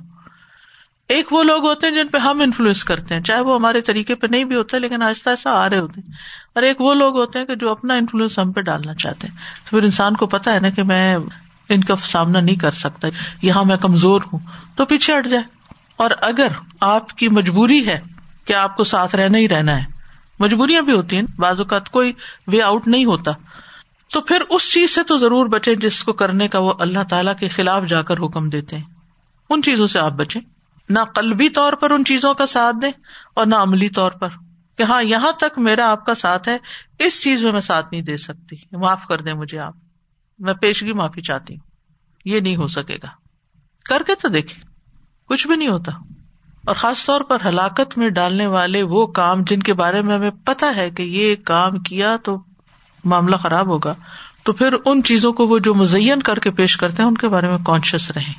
ایک 1.07 1.33
وہ 1.33 1.43
لوگ 1.43 1.65
ہوتے 1.65 1.87
ہیں 1.87 1.95
جن 1.95 2.07
پہ 2.07 2.17
ہم 2.17 2.41
انفلوئنس 2.41 2.83
کرتے 2.83 3.15
ہیں، 3.15 3.21
چاہے 3.21 3.41
وہ 3.41 3.55
ہمارے 3.55 3.81
طریقے 3.81 4.15
پہ 4.15 4.27
نہیں 4.27 4.43
بھی 4.43 4.55
ہوتے 4.55 4.79
لیکن 4.79 5.01
آہستہ 5.01 5.29
آہستہ 5.29 5.49
آ 5.49 5.69
رہے 5.69 5.79
ہوتے 5.79 6.01
ہیں۔ 6.01 6.13
اور 6.55 6.63
ایک 6.63 6.81
وہ 6.81 6.93
لوگ 6.93 7.19
ہوتے 7.19 7.39
ہیں 7.39 7.45
کہ 7.45 7.55
جو 7.55 7.71
اپنا 7.71 7.93
انفلوئنس 7.93 8.39
ہم 8.39 8.51
پہ 8.51 8.61
ڈالنا 8.61 8.93
چاہتے 8.93 9.27
ہیں۔ 9.27 9.35
تو 9.35 9.69
پھر 9.69 9.83
انسان 9.83 10.15
کو 10.15 10.27
پتا 10.27 10.53
ہے 10.53 10.59
نا 10.59 10.69
کہ 10.69 10.83
میں 10.83 11.17
ان 11.69 11.81
کا 11.81 11.95
سامنا 11.95 12.39
نہیں 12.39 12.55
کر 12.55 12.71
سکتا، 12.71 13.07
یہاں 13.41 13.65
میں 13.65 13.77
کمزور 13.77 14.21
ہوں۔ 14.33 14.39
تو 14.75 14.85
پیچھے 14.85 15.17
ہٹ 15.17 15.27
جائے۔ 15.27 15.43
اور 15.97 16.09
اگر 16.21 16.47
آپ 16.79 17.09
کی 17.09 17.27
مجبوری 17.27 17.87
ہے 17.87 17.99
کہ 18.49 18.53
آپ 18.53 18.77
کو 18.77 18.83
ساتھ 18.83 19.15
رہنا 19.15 19.37
ہی 19.37 19.49
رہنا 19.49 19.77
ہے۔ 19.77 19.85
مجبوریاں 20.39 20.81
بھی 20.81 20.93
ہوتی 20.93 21.15
ہیں۔ 21.15 21.23
بعض 21.37 21.59
اوقات 21.59 21.89
کوئی 21.89 22.13
وے 22.47 22.61
آؤٹ 22.61 22.87
نہیں 22.87 23.05
ہوتا۔ 23.05 23.31
تو 24.11 24.21
پھر 24.21 24.41
اس 24.49 24.73
چیز 24.73 24.95
سے 24.95 25.03
تو 25.03 25.17
ضرور 25.17 25.45
بچے 25.45 25.75
جس 25.75 26.03
کو 26.03 26.13
کرنے 26.13 26.47
کا 26.47 26.59
وہ 26.59 26.73
اللہ 26.79 27.03
تعالی 27.09 27.31
کے 27.39 27.47
خلاف 27.47 27.83
جا 27.87 28.01
کر 28.01 28.17
حکم 28.17 28.49
دیتے 28.49 28.77
ہیں۔ 28.77 28.83
ان 29.49 29.61
چیزوں 29.61 29.87
سے 29.87 29.99
آپ 29.99 30.11
بچیں۔ 30.11 30.41
نہ 30.89 30.99
قلبی 31.15 31.49
طور 31.49 31.73
پر 31.73 31.91
ان 31.91 32.05
چیزوں 32.05 32.33
کا 32.33 32.45
ساتھ 32.45 32.75
دیں 32.81 32.91
اور 33.33 33.45
نہ 33.45 33.55
عملی 33.55 33.89
طور 33.89 34.11
پر 34.11 34.29
کہ 34.77 34.83
ہاں 34.83 35.03
یہاں 35.03 35.31
تک 35.31 35.59
میرا 35.59 35.91
آپ 35.91 36.05
کا 36.05 36.13
ساتھ 36.13 36.49
ہے، 36.49 36.57
اس 36.99 37.23
چیز 37.23 37.43
میں 37.43 37.51
میں 37.51 37.61
ساتھ 37.61 37.87
نہیں 37.91 38.01
دے 38.01 38.17
سکتی۔ 38.17 38.55
معاف 38.71 39.05
کر 39.05 39.21
دیں 39.21 39.33
مجھے 39.33 39.59
آپ۔ 39.59 39.73
میں 40.39 40.53
پیشگی 40.53 40.93
معافی 40.93 41.21
چاہتی 41.21 41.53
ہوں۔ 41.53 41.67
یہ 42.25 42.39
نہیں 42.39 42.55
ہو 42.55 42.67
سکے 42.67 42.95
گا۔ 42.95 43.07
کر 43.89 44.03
کے 44.03 44.15
تو 44.15 44.27
دیکھے 44.27 44.61
کچھ 45.25 45.47
بھی 45.47 45.55
نہیں 45.55 45.69
ہوتا۔ 45.69 45.91
اور 46.69 46.75
خاص 46.75 47.05
طور 47.05 47.21
پر 47.21 47.37
ہلاکت 47.45 47.97
میں 47.97 48.09
ڈالنے 48.09 48.45
والے 48.45 48.83
وہ 48.83 49.07
کام 49.07 49.43
جن 49.43 49.59
کے 49.59 49.73
بارے 49.73 50.01
میں 50.01 50.15
ہمیں 50.15 50.31
پتا 50.45 50.75
ہے 50.75 50.89
کہ 50.89 51.03
یہ 51.03 51.35
کام 51.43 51.79
کیا 51.79 52.17
تو 52.23 52.37
معاملہ 53.03 53.35
خراب 53.35 53.67
ہوگا، 53.67 53.93
تو 54.43 54.53
پھر 54.53 54.73
ان 54.85 55.03
چیزوں 55.03 55.33
کو 55.33 55.47
وہ 55.47 55.59
جو 55.59 55.73
مزین 55.73 56.21
کر 56.21 56.39
کے 56.39 56.51
پیش 56.51 56.77
کرتے 56.77 57.01
ہیں، 57.01 57.09
ان 57.09 57.17
کے 57.17 57.27
بارے 57.27 57.47
میں 57.47 57.57
کانشیس 57.65 58.11
رہیں۔ 58.11 58.33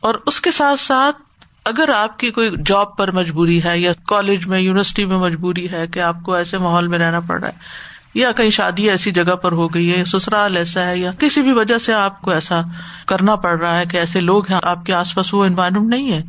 اور 0.00 0.14
اس 0.26 0.40
کے 0.40 0.50
ساتھ 0.50 0.80
ساتھ 0.80 1.16
اگر 1.64 1.88
آپ 1.88 2.18
کی 2.18 2.30
کوئی 2.30 2.50
جاب 2.66 2.96
پر 2.96 3.10
مجبوری 3.10 3.64
ہے 3.64 3.78
یا 3.78 3.92
کالج 4.06 4.46
میں 4.46 4.60
یونیورسٹی 4.60 5.04
میں 5.04 5.16
مجبوری 5.16 5.70
ہے 5.70 5.86
کہ 5.86 6.00
آپ 6.00 6.16
کو 6.22 6.34
ایسے 6.34 6.58
ماحول 6.58 6.86
میں 6.86 6.98
رہنا 6.98 7.20
پڑ 7.20 7.40
رہا 7.40 7.48
ہے 7.48 7.82
یا 8.14 8.32
کہیں 8.32 8.50
شادی 8.50 8.90
ایسی 8.90 9.10
جگہ 9.10 9.34
پر 9.34 9.52
ہو 9.52 9.68
گئی 9.68 9.92
ہے 9.92 10.04
سسرال 10.04 10.56
ایسا 10.56 10.86
ہے، 10.86 10.98
یا 10.98 11.12
کسی 11.18 11.42
بھی 11.42 11.52
وجہ 11.52 11.78
سے 11.78 11.92
آپ 11.92 12.20
کو 12.20 12.30
ایسا 12.30 12.60
کرنا 13.06 13.36
پڑ 13.36 13.60
رہا 13.60 13.78
ہے 13.78 13.84
کہ 13.84 13.96
ایسے 13.96 14.20
لوگ 14.20 14.50
ہیں، 14.50 14.58
آپ 14.62 14.86
کے 14.86 14.92
آس 14.94 15.14
پاس 15.14 15.34
وہ 15.34 15.44
انوائرمنٹ 15.44 15.88
نہیں 15.88 16.12
ہے 16.12 16.22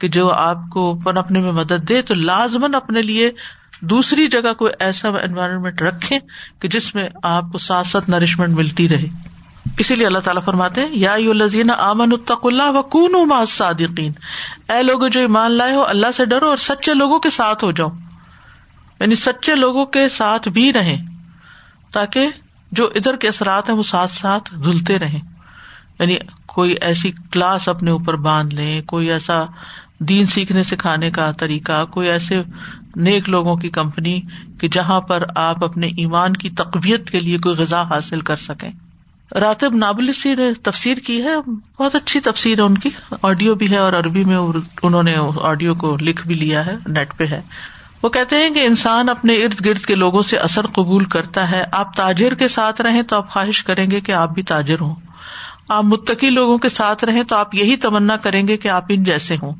کہ 0.00 0.08
جو 0.08 0.32
آپ 0.32 0.56
کو 0.72 0.94
پنپنے 1.04 1.40
میں 1.40 1.52
مدد 1.52 1.88
دے، 1.88 2.02
تو 2.02 2.14
لازمن 2.14 2.74
اپنے 2.74 3.02
لیے 3.02 3.30
دوسری 3.80 4.26
جگہ 4.26 4.52
کوئی 4.52 4.72
ایسا 4.78 5.08
انوائرمنٹ 5.08 5.82
رکھے 5.82 6.18
کہ 6.58 6.68
جس 6.68 6.94
میں 6.94 7.08
آپ 7.22 7.44
کو 7.52 7.58
ساتھ 7.58 7.86
ساتھ 7.86 8.10
نرشمنٹ 8.10 8.56
ملتی 8.56 8.88
رہے۔ 8.88 9.06
اسی 9.78 9.96
لیے 9.96 10.06
اللہ 10.06 10.18
تعالیٰ 10.18 10.42
فرماتے 10.42 10.80
ہیں، 10.80 10.88
یا 10.92 11.16
لذین 11.16 11.70
امن 11.78 12.12
الطق 12.12 12.46
اللہ 12.46 12.70
و 12.70 12.82
کون 12.82 13.44
صادقین 13.46 14.12
اے 14.72 14.82
لوگ 14.82 15.08
جو 15.08 15.20
ایمان 15.20 15.52
لائے 15.52 15.74
ہو، 15.74 15.84
اللہ 15.84 16.06
سے 16.14 16.24
ڈرو 16.24 16.48
اور 16.48 16.56
سچے 16.56 16.94
لوگوں 16.94 17.18
کے 17.18 17.30
ساتھ 17.30 17.64
ہو 17.64 17.72
جاؤ۔ 17.72 17.88
یعنی 19.00 19.14
سچے 19.14 19.54
لوگوں 19.54 19.86
کے 19.86 20.08
ساتھ 20.08 20.48
بھی 20.48 20.72
رہیں۔ 20.72 21.13
تاکہ 21.94 22.28
جو 22.72 22.90
ادھر 22.94 23.16
کے 23.16 23.28
اثرات 23.28 23.68
ہیں 23.68 23.76
وہ 23.76 23.82
ساتھ 23.82 24.12
ساتھ 24.12 24.54
دھلتے 24.54 24.98
رہیں۔ 24.98 25.20
یعنی 25.98 26.16
کوئی 26.46 26.74
ایسی 26.80 27.12
کلاس 27.30 27.68
اپنے 27.68 27.90
اوپر 27.90 28.16
باندھ 28.16 28.54
لیں 28.54 28.82
کوئی 28.82 29.10
ایسا 29.10 29.40
دین 29.98 30.26
سیکھنے 30.26 30.62
سکھانے 30.62 31.10
کا 31.10 31.32
طریقہ، 31.32 31.84
کوئی 31.84 32.08
ایسے 32.08 32.42
نیک 32.96 33.28
لوگوں 33.28 33.56
کی 33.56 33.70
کمپنی 33.70 34.20
کہ 34.60 34.68
جہاں 34.68 35.00
پر 35.00 35.22
آپ 35.36 35.64
اپنے 35.64 35.86
ایمان 35.86 36.32
کی 36.32 36.50
تقویت 36.50 37.10
کے 37.10 37.18
لیے 37.18 37.38
کوئی 37.38 37.56
غذا 37.56 37.82
حاصل 37.82 38.20
کر 38.20 38.36
سکیں۔ 38.36 38.70
راتب 39.34 39.74
نابلسی 39.74 40.34
نے 40.34 40.52
تفسیر 40.62 40.98
کی 40.98 41.22
ہے، 41.22 41.50
بہت 41.78 41.94
اچھی 41.94 42.20
تفسیر 42.20 42.58
ہے 42.58 42.62
ان 42.62 42.78
کی۔ 42.78 42.90
آڈیو 43.22 43.54
بھی 43.54 43.70
ہے 43.70 43.78
اور 43.78 43.92
عربی 43.92 44.24
میں 44.24 44.36
انہوں 44.82 45.02
نے 45.02 45.14
آڈیو 45.42 45.74
کو 45.74 45.96
لکھ 46.00 46.26
بھی 46.26 46.34
لیا 46.34 46.66
ہے، 46.66 46.76
نیٹ 46.86 47.16
پہ 47.16 47.26
ہے۔ 47.26 47.40
وہ 48.04 48.08
کہتے 48.08 48.36
ہیں 48.36 48.50
کہ 48.50 48.60
انسان 48.60 49.08
اپنے 49.08 49.32
ارد 49.34 49.66
گرد 49.66 49.78
کے 49.78 49.94
لوگوں 49.94 50.22
سے 50.22 50.36
اثر 50.36 50.66
قبول 50.66 51.04
کرتا 51.04 51.50
ہے۔ 51.50 51.64
آپ 51.72 51.96
تاجر 51.96 52.34
کے 52.34 52.48
ساتھ 52.48 52.80
رہیں 52.80 53.02
تو 53.02 53.16
آپ 53.16 53.30
خواہش 53.30 53.64
کریں 53.64 53.90
گے 53.90 54.00
کہ 54.00 54.12
آپ 54.12 54.30
بھی 54.30 54.42
تاجر 54.42 54.80
ہوں۔ 54.80 54.94
آپ 55.68 55.84
متقی 55.84 56.30
لوگوں 56.30 56.58
کے 56.58 56.68
ساتھ 56.68 57.04
رہیں 57.04 57.22
تو 57.22 57.36
آپ 57.36 57.54
یہی 57.54 57.76
تمنا 57.76 58.16
کریں 58.16 58.48
گے 58.48 58.56
کہ 58.56 58.68
آپ 58.68 58.84
ان 58.88 59.02
جیسے 59.02 59.36
ہوں۔ 59.42 59.52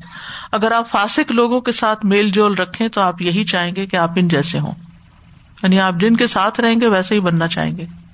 اگر 0.51 0.71
آپ 0.71 0.89
فاسک 0.89 1.31
لوگوں 1.31 1.59
کے 1.59 1.71
ساتھ 1.71 2.05
میل 2.05 2.31
جول 2.31 2.53
رکھیں 2.53 2.87
تو 2.87 3.01
آپ 3.01 3.21
یہی 3.21 3.43
چاہیں 3.43 3.75
گے 3.75 3.85
کہ 3.85 3.95
آپ 3.95 4.11
ان 4.15 4.27
جیسے 4.27 4.59
ہوں۔ 4.59 4.73
یعنی 5.63 5.79
آپ 5.79 5.93
جن 5.99 6.15
کے 6.15 6.27
ساتھ 6.27 6.59
رہیں 6.59 6.81
گے 6.81 6.87
ویسے 6.87 7.15
ہی 7.15 7.19
بننا 7.19 7.47
چاہیں 7.47 7.77
گے۔ 7.77 8.04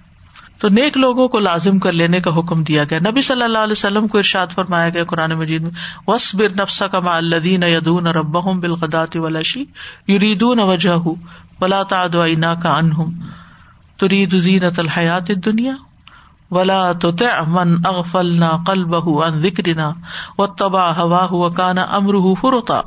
تو 0.62 0.70
نیک 0.70 0.98
لوگوں 0.98 1.28
کو 1.28 1.40
لازم 1.40 1.80
کر 1.80 1.92
لینے 1.92 2.20
کا 2.20 2.32
حکم 2.38 2.64
دیا 2.64 2.84
گیا۔ 2.90 3.00
نبی 3.00 3.22
صلی 3.22 3.44
اللہ 3.44 3.58
علیہ 3.58 3.72
وسلم 3.72 4.08
کو 4.08 4.18
ارشاد 4.18 4.48
فرمایا 4.56 4.90
گیا 4.90 5.04
قرآن 5.04 5.32
مجید 5.32 5.62
میں 5.62 5.72
وس 6.08 6.36
بر 6.36 6.50
نفسا 6.50 6.88
کا 6.88 7.00
ما 7.00 7.16
الدین 7.16 7.64
یدون 7.64 8.08
رب 8.08 8.60
بالقدات 8.62 9.16
ولاشی 9.16 9.66
یریدون 10.08 10.60
وجہ 10.60 10.98
ولا 11.62 11.84
تعدینا 11.84 12.54
کا 12.56 12.78
انہم 12.78 13.20
ترید 13.98 14.36
زینت 14.36 14.80
الحیات 14.80 15.28
دنیا 15.46 15.74
ولا 16.52 16.92
تو 16.92 17.12
من 17.48 17.76
اغفل 17.86 18.40
نہ 18.40 18.56
قل 18.68 18.84
بہ 18.84 19.26
ان 19.26 19.42
ذکرنا 19.42 19.92
و 20.38 20.48
تبا 20.48 20.98
ہوا 20.98 21.26
ہوا 21.26 21.50
کانا 21.50 21.82
امر 21.82 22.14
فرتا 22.42 22.82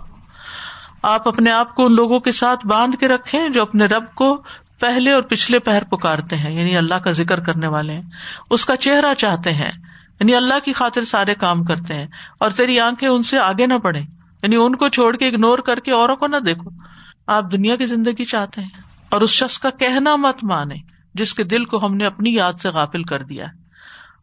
آپ 1.03 1.29
اپنے 1.29 1.51
آپ 1.51 1.75
کو 1.75 1.87
ان 1.87 1.93
لوگوں 1.93 2.19
کے 2.19 2.33
ساتھ 2.33 2.67
باندھ 2.67 2.97
کے 2.97 3.09
رکھے 3.09 3.49
جو 3.49 3.63
اپنے 3.63 3.87
رب 3.87 4.05
کو 4.15 4.43
پہلے 4.85 5.13
اور 5.13 5.23
پچھلے 5.23 5.59
پہر 5.59 5.85
پکارتے 5.85 6.37
ہیں 6.37 6.55
یعنی 6.55 6.77
اللہ 6.77 6.95
کا 6.95 7.11
ذکر 7.11 7.41
کرنے 7.41 7.67
والے 7.67 7.93
ہیں۔ 7.93 8.03
اس 8.51 8.65
کا 8.65 8.77
چہرہ 8.77 9.15
چاہتے 9.15 9.53
ہیں 9.53 9.71
یعنی 10.21 10.35
اللہ 10.35 10.59
کی 10.65 10.73
خاطر 10.73 11.05
سارے 11.05 11.35
کام 11.35 11.65
کرتے 11.65 11.95
ہیں۔ 11.95 12.07
اور 12.41 12.51
تیری 12.51 12.81
آنکھیں 12.81 13.09
ان 13.09 13.23
سے 13.23 13.39
آگے 13.39 13.67
نہ 13.67 13.75
بڑھے 13.75 14.01
یعنی 14.01 14.57
ان 14.57 14.77
کو 14.77 14.89
چھوڑ 14.89 15.17
کے 15.17 15.29
اگنور 15.29 15.59
کر 15.59 15.81
کے 15.81 15.93
اوروں 15.93 16.17
کو 16.17 16.27
نہ 16.27 16.37
دیکھو۔ 16.37 16.71
آپ 17.27 17.45
دنیا 17.53 17.77
کی 17.77 17.87
زندگی 17.87 18.25
چاہتے 18.25 18.61
ہیں، 18.61 18.69
اور 19.09 19.21
اس 19.21 19.31
شخص 19.31 19.59
کا 19.59 19.71
کہنا 19.71 20.17
مت 20.17 20.45
مانے 20.45 20.75
جس 21.15 21.35
کے 21.35 21.45
دل 21.45 21.65
کو 21.65 21.87
ہم 21.87 21.95
نے 21.97 22.07
اپنی 22.07 22.35
یاد 22.35 22.53
سے 22.53 22.69
غافل 22.69 23.03
کر 23.03 23.23
دیا 23.23 23.45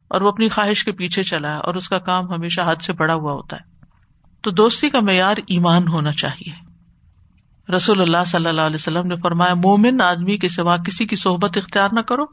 اور 0.08 0.22
وہ 0.22 0.30
اپنی 0.30 0.50
خواہش 0.50 0.84
کے 0.86 0.92
پیچھے 0.92 1.24
چلا 1.24 1.54
ہے، 1.54 1.60
اور 1.60 1.76
اس 1.76 1.90
کا 1.90 2.00
کام 2.00 2.34
ہمیشہ 2.34 2.62
حد 2.66 2.82
سے 2.82 2.94
بڑا 2.94 3.14
ہوا 3.14 3.32
ہوتا 3.32 3.56
ہے۔ 3.56 3.70
تو 4.42 4.52
دوستی 4.52 4.90
کا 4.90 5.00
معیار 5.00 5.36
ایمان 5.48 5.88
ہونا 5.88 6.12
چاہیے۔ 6.12 6.71
رسول 7.72 8.02
اللہ 8.02 8.18
صلی 8.28 8.46
اللہ 8.46 8.62
علیہ 8.62 8.76
وسلم 8.76 9.08
نے 9.08 9.16
فرمایا، 9.16 9.54
مومن 9.54 10.02
آدمی 10.02 10.38
کے 10.38 10.50
سوا 10.50 10.78
کسی 10.78 11.06
کی 11.06 11.16
صحبت 11.16 11.58
اختیار 11.58 11.90
نہ 11.92 12.00
کرو 12.00 12.26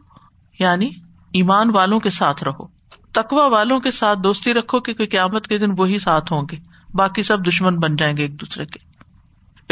یعنی 0.58 0.90
ایمان 1.32 1.70
والوں 1.70 2.00
کے 2.00 2.10
ساتھ 2.10 2.44
رہو۔ 2.44 2.66
تقوا 3.12 3.46
والوں 3.46 3.80
کے 3.80 3.90
ساتھ 3.90 4.18
دوستی 4.18 4.54
رکھو 4.54 4.80
کہ 4.80 5.06
قیامت 5.10 5.46
کے 5.46 5.58
دن 5.58 5.70
وہی 5.78 5.98
ساتھ 5.98 6.32
ہوں 6.32 6.42
گے۔ 6.50 6.56
باقی 6.94 7.22
سب 7.22 7.48
دشمن 7.48 7.76
بن 7.76 7.96
جائیں 7.96 8.16
گے 8.16 8.22
ایک 8.22 8.40
دوسرے 8.40 8.66
کے۔ 8.66 8.78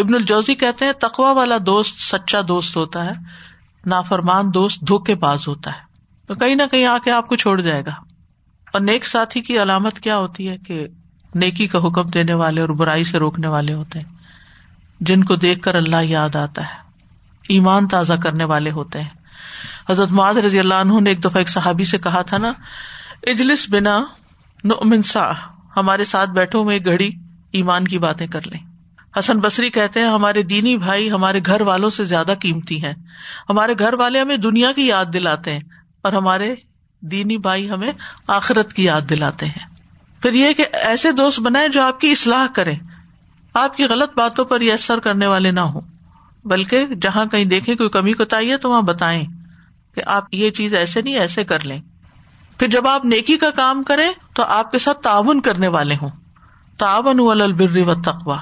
ابن 0.01 0.15
الجوزی 0.15 0.55
کہتے 0.55 0.85
ہیں 0.85 0.93
تقوا 0.93 1.33
والا 1.33 1.57
دوست 1.67 2.01
سچا 2.01 2.41
دوست 2.49 2.77
ہوتا 2.77 3.05
ہے، 3.05 3.11
نافرمان 3.87 4.55
دوست 4.55 4.81
دھوکے 4.81 5.15
باز 5.15 5.49
ہوتا 5.49 5.71
ہے۔ 5.71 5.81
تو 6.29 6.35
کہیں 6.35 6.55
نہ 6.55 6.63
کہیں 6.71 6.87
آ 6.87 6.99
کے 7.05 7.11
آپ 7.11 7.27
کو 7.27 7.37
چھوڑ 7.37 7.61
جائے 7.61 7.85
گا۔ 7.85 7.93
اور 8.73 8.81
نیک 8.81 9.07
ساتھی 9.07 9.41
کی 9.41 9.63
علامت 9.63 10.01
کیا 10.01 10.17
ہوتی 10.17 10.49
ہے 10.49 10.57
کہ 10.57 10.87
نیکی 11.35 11.67
کا 11.67 11.79
حکم 11.79 12.03
دینے 12.03 12.35
والے 12.35 12.61
اور 12.61 12.69
برائی 12.69 13.05
سے 13.05 13.19
روکنے 13.19 13.49
والے 13.49 13.73
ہوتے 13.73 13.99
ہیں؟ 13.99 14.16
جن 15.01 15.25
کو 15.25 15.37
دیکھ 15.37 15.61
کر 15.61 15.75
اللہ 15.75 16.03
یاد 16.03 16.37
آتا 16.37 16.63
ہے۔ 16.63 16.87
ایمان 17.49 17.89
تازہ 17.89 18.13
کرنے 18.13 18.45
والے 18.45 18.71
ہوتے 18.71 19.01
ہیں۔ 19.01 19.09
حضرت 19.91 20.11
معاذ 20.11 20.39
رضی 20.39 20.59
اللہ 20.59 20.75
عنہ 20.75 21.01
نے 21.01 21.11
ایک 21.11 21.21
دفعہ 21.21 21.37
ایک 21.37 21.49
صحابی 21.49 21.85
سے 21.85 21.99
کہا 21.99 22.23
تھا 22.23 22.39
نا، 22.39 22.53
اجلس 23.27 23.67
بنا 23.71 24.05
نؤمن 24.65 25.03
سا، 25.03 25.31
ہمارے 25.77 26.05
ساتھ 26.05 26.31
بیٹھو، 26.31 26.65
میں 26.65 26.79
گھڑی 26.79 27.11
ایمان 27.53 27.85
کی 27.85 27.99
باتیں 27.99 28.27
کر 28.27 28.41
لیں۔ 28.47 28.61
حسن 29.19 29.39
بصری 29.39 29.71
کہتے 29.71 30.01
ہیں، 30.01 30.07
ہمارے 30.07 30.43
دینی 30.43 30.77
بھائی 30.77 31.11
ہمارے 31.11 31.41
گھر 31.47 31.61
والوں 31.61 31.91
سے 31.91 32.05
زیادہ 32.05 32.35
قیمتی 32.41 32.85
ہیں۔ 32.85 32.95
ہمارے 33.51 33.75
گھر 33.79 33.95
والے 33.95 34.21
ہمیں 34.21 34.37
دنیا 34.37 34.73
کی 34.73 34.87
یاد 34.87 35.05
دلاتے 35.13 35.53
ہیں 35.53 35.61
اور 36.03 36.13
ہمارے 36.13 36.55
دینی 37.01 37.39
بھائی 37.39 37.71
ہمیں 37.71 37.93
آخرت 38.27 38.73
کی 38.73 38.85
یاد 38.85 39.01
دلاتے 39.11 39.47
ہیں۔ 39.47 39.67
پھر 40.23 40.33
یہ 40.33 40.53
کہ 40.53 40.65
ایسے 40.73 41.13
دوست 41.13 41.41
بنائے 41.41 41.69
جو 41.69 41.83
آپ 41.83 42.01
کی 42.01 42.11
اصلاح 42.11 42.47
کریں۔ 42.55 42.79
آپ 43.57 43.77
کی 43.77 43.85
غلط 43.85 44.17
باتوں 44.17 44.45
پر 44.45 44.61
یہ 44.61 44.73
اثر 44.73 44.99
کرنے 44.99 45.27
والے 45.27 45.51
نہ 45.51 45.61
ہوں۔ 45.61 45.81
بلکہ 46.45 46.87
جہاں 46.87 47.27
کہیں 47.27 47.45
دیکھیں 47.45 47.77
کوئی 47.77 47.89
کمی 47.89 48.13
کوتاہی 48.13 48.53
ہے 48.53 48.57
تو 48.57 48.71
وہاں 48.71 48.83
بتائیں 48.83 49.25
کہ 49.95 50.03
آپ 50.07 50.25
یہ 50.33 50.51
چیز 50.51 50.75
ایسے 50.75 51.03
نہیں، 51.03 51.19
ایسے 51.19 51.45
کر 51.45 51.61
لیں۔ 51.61 51.81
پھر 52.59 52.67
جب 52.67 52.89
آپ 52.89 53.05
نیکی 53.05 53.37
کا 53.37 53.51
کام 53.51 53.83
کریں 53.83 54.13
تو 54.35 54.43
آپ 54.43 54.73
کے 54.73 54.79
ساتھ 54.79 55.03
تعاون 55.03 55.41
کرنے 55.41 55.69
والے 55.69 55.95
ہوں۔ 56.03 56.11
تعاون 56.79 57.41
البر 57.43 57.77
و 57.77 57.95
تقوا 57.95 58.39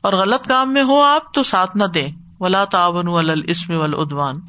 اور 0.00 0.12
غلط 0.12 0.48
کام 0.48 0.72
میں 0.72 0.82
ہو 0.82 1.02
آپ 1.02 1.34
تو 1.34 1.42
ساتھ 1.42 1.76
نہ 1.76 1.84
دیں۔ 1.84 2.12
ولا 2.40 2.64
تعاون 2.64 3.08
الاسم 3.08 3.72
ودوان 3.76 4.40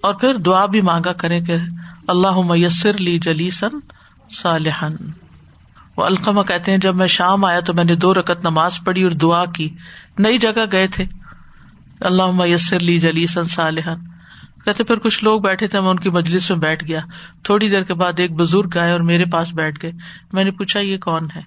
اور 0.00 0.14
پھر 0.14 0.36
دعا 0.36 0.66
بھی 0.66 0.80
مانگا 0.80 1.12
کریں 1.12 1.40
کہ 1.40 1.56
اللہ 2.08 2.40
میسر 2.40 2.96
لی 2.98 3.18
جلیسن 3.18 3.78
صالحن 4.30 4.96
وہ 5.98 6.04
القمہ 6.04 6.42
کہتے 6.42 6.70
ہیں، 6.70 6.78
جب 6.78 6.96
میں 6.96 7.06
شام 7.06 7.44
آیا 7.44 7.60
تو 7.60 7.74
میں 7.74 7.84
نے 7.84 7.94
دو 7.94 8.14
رکت 8.14 8.44
نماز 8.44 8.80
پڑھی 8.84 9.02
اور 9.02 9.10
دعا 9.10 9.44
کی۔ 9.44 9.74
نئی 10.18 10.38
جگہ 10.38 10.64
گئے 10.72 10.86
تھے۔ 10.86 11.04
اللہ 12.00 12.30
میسر 12.30 12.80
لی 12.80 13.00
جلی 13.00 13.26
صالحن 13.26 13.98
کہتے 14.64 14.84
پھر 14.84 14.96
کچھ 14.96 15.24
لوگ 15.24 15.40
بیٹھے 15.40 15.68
تھے، 15.68 15.80
میں 15.80 15.90
ان 15.90 15.98
کی 15.98 16.10
مجلس 16.10 16.50
میں 16.50 16.58
بیٹھ 16.58 16.84
گیا۔ 16.84 17.00
تھوڑی 17.42 17.70
دیر 17.70 17.82
کے 17.82 17.94
بعد 17.94 18.12
ایک 18.16 18.32
بزرگ 18.32 18.76
آئے 18.80 18.92
اور 18.92 19.00
میرے 19.00 19.24
پاس 19.24 19.54
بیٹھ 19.54 19.78
گئے۔ 19.82 19.92
میں 20.32 20.44
نے 20.44 20.50
پوچھا، 20.50 20.80
یہ 20.80 20.98
کون 20.98 21.28
ہے؟ 21.36 21.40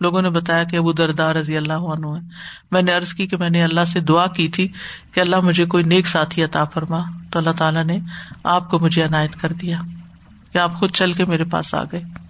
لوگوں 0.00 0.22
نے 0.22 0.30
بتایا 0.30 0.64
کہ 0.64 0.76
ابو 0.76 0.92
دردار 0.92 1.34
رضی 1.34 1.56
اللہ 1.56 1.72
عنہ 1.72 2.06
ہے 2.06 2.28
میں 2.70 2.82
نے 2.82 2.94
ارض 2.94 3.14
کی 3.14 3.26
کہ 3.26 3.36
میں 3.36 3.50
نے 3.50 3.62
اللہ 3.62 3.84
سے 3.84 4.00
دعا 4.00 4.26
کی 4.26 4.48
تھی 4.48 4.68
کہ 5.12 5.20
اللہ 5.20 5.40
مجھے 5.40 5.66
کوئی 5.66 5.84
نیک 5.84 6.06
ساتھی 6.06 6.44
عطا 6.44 6.64
فرما۔ 6.64 6.98
تو 7.30 7.38
اللہ 7.38 7.50
تعالیٰ 7.50 7.84
نے 7.84 7.98
آپ 8.44 8.70
کو 8.70 8.78
مجھے 8.78 9.04
عنایت 9.04 9.36
کر 9.36 9.52
دیا۔ 9.52 9.80
کہ 10.52 10.58
آپ 10.58 10.74
خود 10.74 10.90
چل 10.90 11.12
کے 11.12 11.24
میرے 11.24 11.44
پاس 11.44 11.74
آ 11.74 11.84
گئے۔ 11.84 12.21